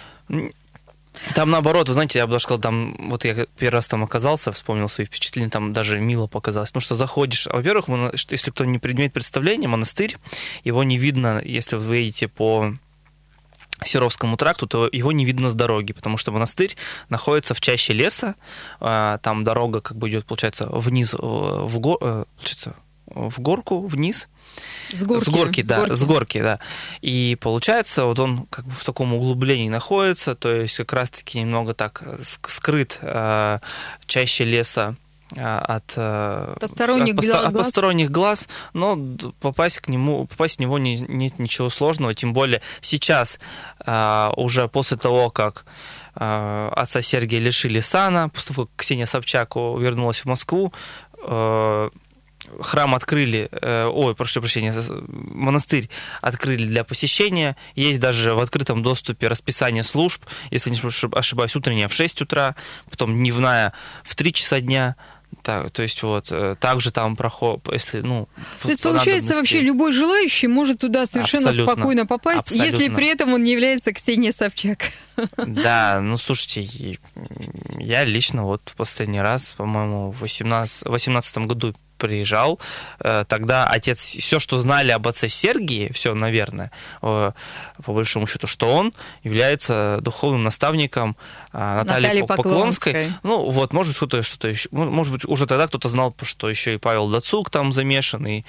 Там 1.34 1.50
наоборот, 1.50 1.88
вы 1.88 1.94
знаете, 1.94 2.18
я 2.18 2.26
бы 2.26 2.32
даже 2.32 2.44
сказал, 2.44 2.60
там, 2.60 2.96
вот 3.08 3.24
я 3.24 3.46
первый 3.58 3.74
раз 3.74 3.86
там 3.86 4.02
оказался, 4.02 4.52
вспомнил 4.52 4.88
свои 4.88 5.06
впечатления, 5.06 5.48
там 5.48 5.72
даже 5.72 6.00
мило 6.00 6.26
показалось. 6.26 6.74
Ну, 6.74 6.80
что 6.80 6.96
заходишь, 6.96 7.46
во-первых, 7.46 7.86
если 8.30 8.50
кто 8.50 8.64
не 8.64 8.78
имеет 8.78 9.12
представления, 9.12 9.68
монастырь, 9.68 10.16
его 10.64 10.82
не 10.84 10.98
видно, 10.98 11.40
если 11.44 11.76
вы 11.76 11.98
едете 11.98 12.28
по 12.28 12.74
Серовскому 13.84 14.36
тракту, 14.36 14.66
то 14.66 14.88
его 14.90 15.12
не 15.12 15.24
видно 15.24 15.50
с 15.50 15.54
дороги, 15.54 15.92
потому 15.92 16.16
что 16.16 16.32
монастырь 16.32 16.76
находится 17.08 17.54
в 17.54 17.60
чаще 17.60 17.92
леса, 17.92 18.34
а, 18.80 19.18
там 19.18 19.44
дорога 19.44 19.80
как 19.80 19.96
бы 19.96 20.08
идет, 20.08 20.26
получается, 20.26 20.68
вниз, 20.70 21.14
в, 21.14 21.78
го, 21.78 21.98
э, 22.00 22.24
получается, 22.36 22.76
в 23.06 23.40
горку, 23.40 23.86
вниз, 23.86 24.28
с 24.92 25.02
горки, 25.02 25.24
с 25.24 25.28
горки, 25.28 25.62
с 25.62 25.66
да, 25.66 25.80
горки. 25.80 25.94
с 25.94 26.04
горки, 26.04 26.42
да. 26.42 26.58
И 27.00 27.36
получается, 27.40 28.04
вот 28.04 28.18
он 28.18 28.46
как 28.50 28.64
бы 28.64 28.72
в 28.72 28.84
таком 28.84 29.14
углублении 29.14 29.68
находится, 29.68 30.34
то 30.34 30.50
есть 30.50 30.76
как 30.76 30.92
раз-таки 30.92 31.40
немного 31.40 31.74
так 31.74 32.02
скрыт 32.20 32.98
э, 33.02 33.58
чаще 34.06 34.44
леса 34.44 34.96
э, 35.34 35.42
от 35.42 35.92
э, 35.96 36.56
посторонних, 36.60 37.14
от, 37.14 37.24
глаз. 37.24 37.46
от 37.46 37.54
посторонних 37.54 38.10
глаз, 38.10 38.48
но 38.72 38.98
попасть 39.40 39.80
к 39.80 39.88
нему, 39.88 40.26
попасть 40.26 40.56
в 40.56 40.60
него 40.60 40.78
не, 40.78 40.98
нет 40.98 41.38
ничего 41.38 41.68
сложного, 41.68 42.14
тем 42.14 42.32
более 42.32 42.62
сейчас 42.80 43.40
э, 43.84 44.30
уже 44.36 44.68
после 44.68 44.96
того, 44.96 45.30
как 45.30 45.64
э, 46.14 46.70
отца 46.76 47.02
Сергия 47.02 47.40
лишили 47.40 47.80
сана, 47.80 48.28
после 48.28 48.54
того, 48.54 48.66
как 48.66 48.76
Ксения 48.76 49.06
Собчак 49.06 49.56
вернулась 49.56 50.20
в 50.20 50.26
Москву, 50.26 50.72
храм 52.60 52.94
открыли, 52.94 53.48
э, 53.50 53.86
ой, 53.86 54.14
прошу 54.14 54.40
прощения, 54.40 54.74
монастырь 55.08 55.88
открыли 56.20 56.64
для 56.64 56.84
посещения. 56.84 57.56
Есть 57.74 58.00
даже 58.00 58.34
в 58.34 58.38
открытом 58.38 58.82
доступе 58.82 59.28
расписание 59.28 59.82
служб, 59.82 60.22
если 60.50 60.70
не 60.70 60.78
ошибаюсь, 61.12 61.56
утренняя 61.56 61.88
в 61.88 61.92
6 61.92 62.22
утра, 62.22 62.54
потом 62.90 63.14
дневная 63.16 63.72
в 64.02 64.14
3 64.14 64.32
часа 64.32 64.60
дня. 64.60 64.96
Так, 65.42 65.70
то 65.70 65.82
есть 65.82 66.02
вот 66.02 66.30
э, 66.30 66.56
также 66.58 66.90
там 66.90 67.16
проход, 67.16 67.68
если 67.72 68.00
ну. 68.00 68.28
То 68.62 68.70
есть 68.70 68.82
получается 68.82 69.34
вообще 69.34 69.60
любой 69.60 69.92
желающий 69.92 70.46
может 70.46 70.80
туда 70.80 71.06
совершенно 71.06 71.50
Абсолютно. 71.50 71.74
спокойно 71.74 72.06
попасть, 72.06 72.52
Абсолютно. 72.52 72.80
если 72.80 72.94
при 72.94 73.06
этом 73.08 73.32
он 73.34 73.42
не 73.42 73.52
является 73.52 73.92
Ксенией 73.92 74.32
Собчак. 74.32 74.90
Да, 75.36 76.00
ну 76.00 76.16
слушайте, 76.16 76.98
я 77.78 78.04
лично 78.04 78.42
вот 78.42 78.62
в 78.66 78.74
последний 78.74 79.20
раз, 79.20 79.54
по-моему, 79.56 80.10
в 80.10 80.20
18, 80.20 80.86
18 80.86 81.38
году 81.38 81.74
приезжал, 81.96 82.58
э, 83.00 83.24
тогда 83.28 83.66
отец, 83.66 83.98
все, 84.00 84.40
что 84.40 84.58
знали 84.58 84.90
об 84.90 85.06
отце 85.08 85.28
Сергии, 85.28 85.90
все, 85.92 86.14
наверное, 86.14 86.70
э, 87.02 87.32
по 87.84 87.92
большому 87.92 88.26
счету, 88.26 88.46
что 88.46 88.72
он 88.72 88.92
является 89.22 89.98
духовным 90.00 90.42
наставником 90.42 91.16
э, 91.52 91.58
Натальи, 91.58 92.02
Натальи 92.02 92.20
Поклонской. 92.22 92.92
Поклонской. 92.92 93.12
Ну, 93.22 93.50
вот, 93.50 93.72
может 93.72 93.92
быть, 93.92 93.96
кто-то 93.96 94.22
что-то 94.22 94.48
еще, 94.48 94.68
может 94.70 95.12
быть, 95.12 95.24
уже 95.24 95.46
тогда 95.46 95.66
кто-то 95.66 95.88
знал, 95.88 96.14
что 96.22 96.48
еще 96.48 96.74
и 96.74 96.78
Павел 96.78 97.08
Дацук 97.08 97.50
там 97.50 97.72
замешан, 97.72 98.26
и 98.26 98.44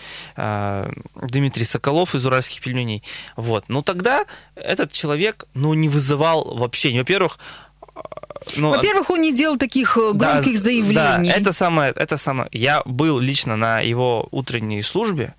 Дмитрий 1.16 1.66
Соколов 1.66 2.16
из 2.16 2.26
«Уральских 2.26 2.62
пельменей». 2.62 3.04
Вот. 3.36 3.66
Но 3.68 3.82
тогда 3.82 4.26
этот 4.56 4.92
человек, 4.92 5.46
ну, 5.54 5.74
не 5.74 5.90
вызывал 5.90 6.56
вообще, 6.56 6.98
во-первых, 6.98 7.40
ну, 8.56 8.70
Во-первых, 8.70 9.10
он 9.10 9.22
не 9.22 9.34
делал 9.34 9.58
таких 9.58 9.98
э, 9.98 10.12
громких 10.14 10.54
да, 10.54 10.60
заявлений. 10.60 11.30
Да, 11.30 11.38
это 11.38 11.54
самое, 11.54 11.92
это 11.96 12.18
самое. 12.18 12.50
Я 12.52 12.82
был 12.86 13.20
лично 13.20 13.56
на 13.56 13.80
его 13.80 14.28
утренней 14.32 14.82
службе, 14.82 15.34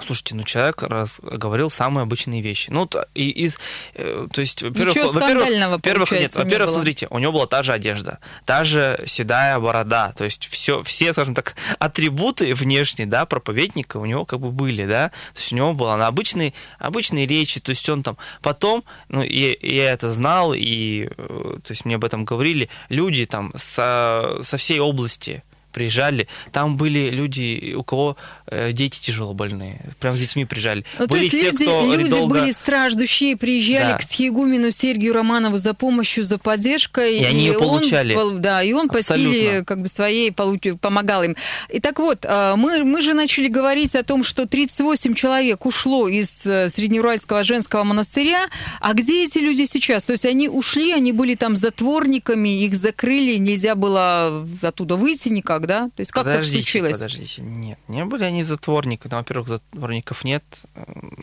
Слушайте, 0.00 0.34
ну 0.34 0.42
человек 0.42 0.82
раз, 0.82 1.20
говорил 1.20 1.68
самые 1.68 2.04
обычные 2.04 2.40
вещи. 2.40 2.70
Ну, 2.70 2.88
и, 3.14 3.28
из, 3.28 3.58
э, 3.94 4.26
то 4.32 4.40
есть, 4.40 4.62
во-первых, 4.62 4.96
во-первых, 5.12 5.70
во-первых, 5.70 6.12
нет, 6.12 6.34
во-первых, 6.34 6.70
не 6.70 6.74
смотрите, 6.74 7.06
у 7.10 7.18
него 7.18 7.32
была 7.32 7.46
та 7.46 7.62
же 7.62 7.74
одежда, 7.74 8.18
та 8.46 8.64
же 8.64 9.02
седая 9.06 9.58
борода, 9.58 10.12
то 10.16 10.24
есть 10.24 10.46
все, 10.46 10.82
все, 10.82 11.12
скажем 11.12 11.34
так, 11.34 11.56
атрибуты 11.78 12.54
внешние, 12.54 13.06
да, 13.06 13.26
проповедника 13.26 13.98
у 13.98 14.06
него 14.06 14.24
как 14.24 14.40
бы 14.40 14.50
были, 14.50 14.86
да, 14.86 15.10
то 15.34 15.40
есть 15.40 15.52
у 15.52 15.56
него 15.56 15.74
было 15.74 15.94
на 15.96 16.06
обычные, 16.06 16.54
обычные 16.78 17.26
речи, 17.26 17.60
то 17.60 17.70
есть 17.70 17.86
он 17.90 18.02
там 18.02 18.16
потом, 18.40 18.84
ну, 19.08 19.22
и, 19.22 19.52
и 19.52 19.76
я 19.76 19.92
это 19.92 20.10
знал, 20.10 20.54
и, 20.54 21.08
э, 21.16 21.56
то 21.62 21.70
есть 21.70 21.84
мне 21.84 21.96
об 21.96 22.04
этом 22.04 22.24
говорили, 22.24 22.70
люди 22.88 23.26
там 23.26 23.52
со, 23.56 24.38
со 24.42 24.56
всей 24.56 24.80
области, 24.80 25.42
приезжали, 25.72 26.28
там 26.52 26.76
были 26.76 27.10
люди, 27.10 27.74
у 27.76 27.82
кого 27.82 28.16
э, 28.46 28.72
дети 28.72 29.00
тяжело 29.00 29.34
больные, 29.34 29.80
прям 29.98 30.16
с 30.16 30.20
детьми 30.20 30.44
приезжали. 30.44 30.84
Ну, 30.98 31.06
были 31.06 31.28
то 31.28 31.36
есть 31.36 31.40
те, 31.40 31.50
люди, 31.50 31.64
кто 31.64 31.94
люди 31.94 32.10
долго... 32.10 32.40
были 32.40 32.50
страждущие, 32.52 33.36
приезжали 33.36 33.92
да. 33.92 33.98
к 33.98 34.02
схиегумену 34.02 34.70
Сергию 34.70 35.12
Романову 35.14 35.58
за 35.58 35.74
помощью, 35.74 36.24
за 36.24 36.38
поддержкой. 36.38 37.18
И, 37.18 37.22
и 37.22 37.24
они 37.24 37.46
ее 37.46 37.58
получали. 37.58 38.14
Он, 38.14 38.40
да, 38.40 38.62
и 38.62 38.72
он 38.72 38.88
Абсолютно. 38.90 39.30
по 39.30 39.36
силе 39.36 39.64
как 39.64 39.82
бы 39.82 39.88
своей 39.88 40.32
помогал 40.32 41.22
им. 41.22 41.36
И 41.68 41.80
так 41.80 41.98
вот, 41.98 42.24
а, 42.24 42.56
мы, 42.56 42.84
мы 42.84 43.00
же 43.00 43.14
начали 43.14 43.48
говорить 43.48 43.94
о 43.94 44.02
том, 44.02 44.24
что 44.24 44.46
38 44.46 45.14
человек 45.14 45.64
ушло 45.66 46.08
из 46.08 46.44
э, 46.46 46.68
Среднеуральского 46.68 47.44
женского 47.44 47.84
монастыря, 47.84 48.48
а 48.80 48.94
где 48.94 49.24
эти 49.24 49.38
люди 49.38 49.64
сейчас? 49.64 50.02
То 50.04 50.12
есть 50.12 50.26
они 50.26 50.48
ушли, 50.48 50.92
они 50.92 51.12
были 51.12 51.34
там 51.34 51.56
затворниками, 51.56 52.64
их 52.64 52.74
закрыли, 52.74 53.36
нельзя 53.36 53.74
было 53.74 54.46
оттуда 54.60 54.96
выйти 54.96 55.28
никак, 55.28 55.61
так, 55.62 55.68
да? 55.68 55.88
То 55.88 56.00
есть 56.00 56.10
как 56.12 56.24
подождите, 56.24 56.58
так 56.58 56.64
случилось? 56.64 56.98
Подождите, 56.98 57.42
нет, 57.42 57.78
не 57.88 58.04
были 58.04 58.24
они 58.24 58.42
затворниками. 58.42 59.10
Ну, 59.10 59.18
во-первых, 59.18 59.48
затворников 59.48 60.24
нет. 60.24 60.44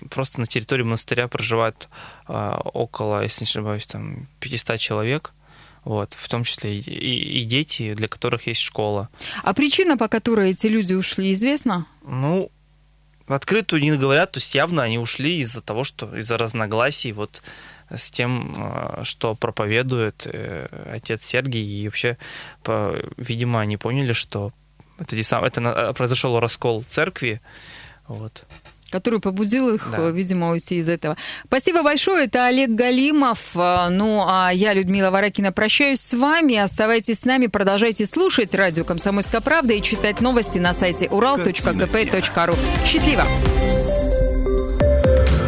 Просто 0.09 0.39
на 0.39 0.45
территории 0.45 0.83
монастыря 0.83 1.27
проживает 1.27 1.87
э, 2.27 2.57
около, 2.73 3.23
если 3.23 3.45
не 3.45 3.49
ошибаюсь, 3.49 3.85
там 3.85 4.27
500 4.39 4.79
человек. 4.79 5.33
Вот, 5.85 6.13
в 6.13 6.27
том 6.27 6.43
числе 6.43 6.77
и, 6.77 6.81
и, 6.81 7.41
и 7.41 7.45
дети, 7.45 7.93
для 7.93 8.07
которых 8.07 8.47
есть 8.47 8.59
школа. 8.59 9.09
А 9.43 9.53
причина, 9.53 9.97
по 9.97 10.07
которой 10.07 10.51
эти 10.51 10.67
люди 10.67 10.93
ушли, 10.93 11.33
известна? 11.33 11.85
Ну, 12.05 12.51
в 13.29 13.33
открытую 13.33 13.81
не 13.81 13.95
говорят, 13.95 14.31
то 14.31 14.39
есть 14.39 14.55
явно 14.55 14.83
они 14.83 14.97
ушли 14.97 15.39
из-за 15.39 15.61
того, 15.61 15.83
что 15.83 16.17
из-за 16.17 16.37
разногласий 16.37 17.11
вот 17.11 17.41
с 17.95 18.11
тем, 18.11 18.53
э, 18.57 19.03
что 19.03 19.35
проповедует 19.35 20.25
э, 20.25 20.67
отец 20.91 21.23
Сергий, 21.23 21.63
и 21.63 21.85
вообще, 21.87 22.17
видимо, 23.17 23.61
они 23.61 23.77
поняли, 23.77 24.13
что 24.13 24.51
это, 24.99 25.15
это 25.15 25.93
произошел 25.93 26.39
раскол 26.39 26.83
церкви, 26.87 27.41
вот 28.07 28.45
который 28.89 29.19
побудил 29.19 29.69
их, 29.73 29.87
да. 29.91 30.09
видимо, 30.09 30.51
уйти 30.51 30.77
из 30.77 30.89
этого. 30.89 31.15
Спасибо 31.45 31.83
большое. 31.83 32.25
Это 32.25 32.45
Олег 32.45 32.71
Галимов. 32.71 33.51
Ну, 33.53 34.25
а 34.27 34.49
я, 34.51 34.73
Людмила 34.73 35.11
Варакина, 35.11 35.51
прощаюсь 35.51 36.01
с 36.01 36.13
вами. 36.13 36.57
Оставайтесь 36.57 37.19
с 37.19 37.25
нами, 37.25 37.47
продолжайте 37.47 38.05
слушать 38.05 38.53
радио 38.53 38.83
«Комсомольская 38.83 39.41
правда» 39.41 39.73
и 39.73 39.81
читать 39.81 40.21
новости 40.21 40.57
на 40.57 40.73
сайте 40.73 41.05
ural.kp.ru. 41.05 42.57
Счастливо! 42.85 43.25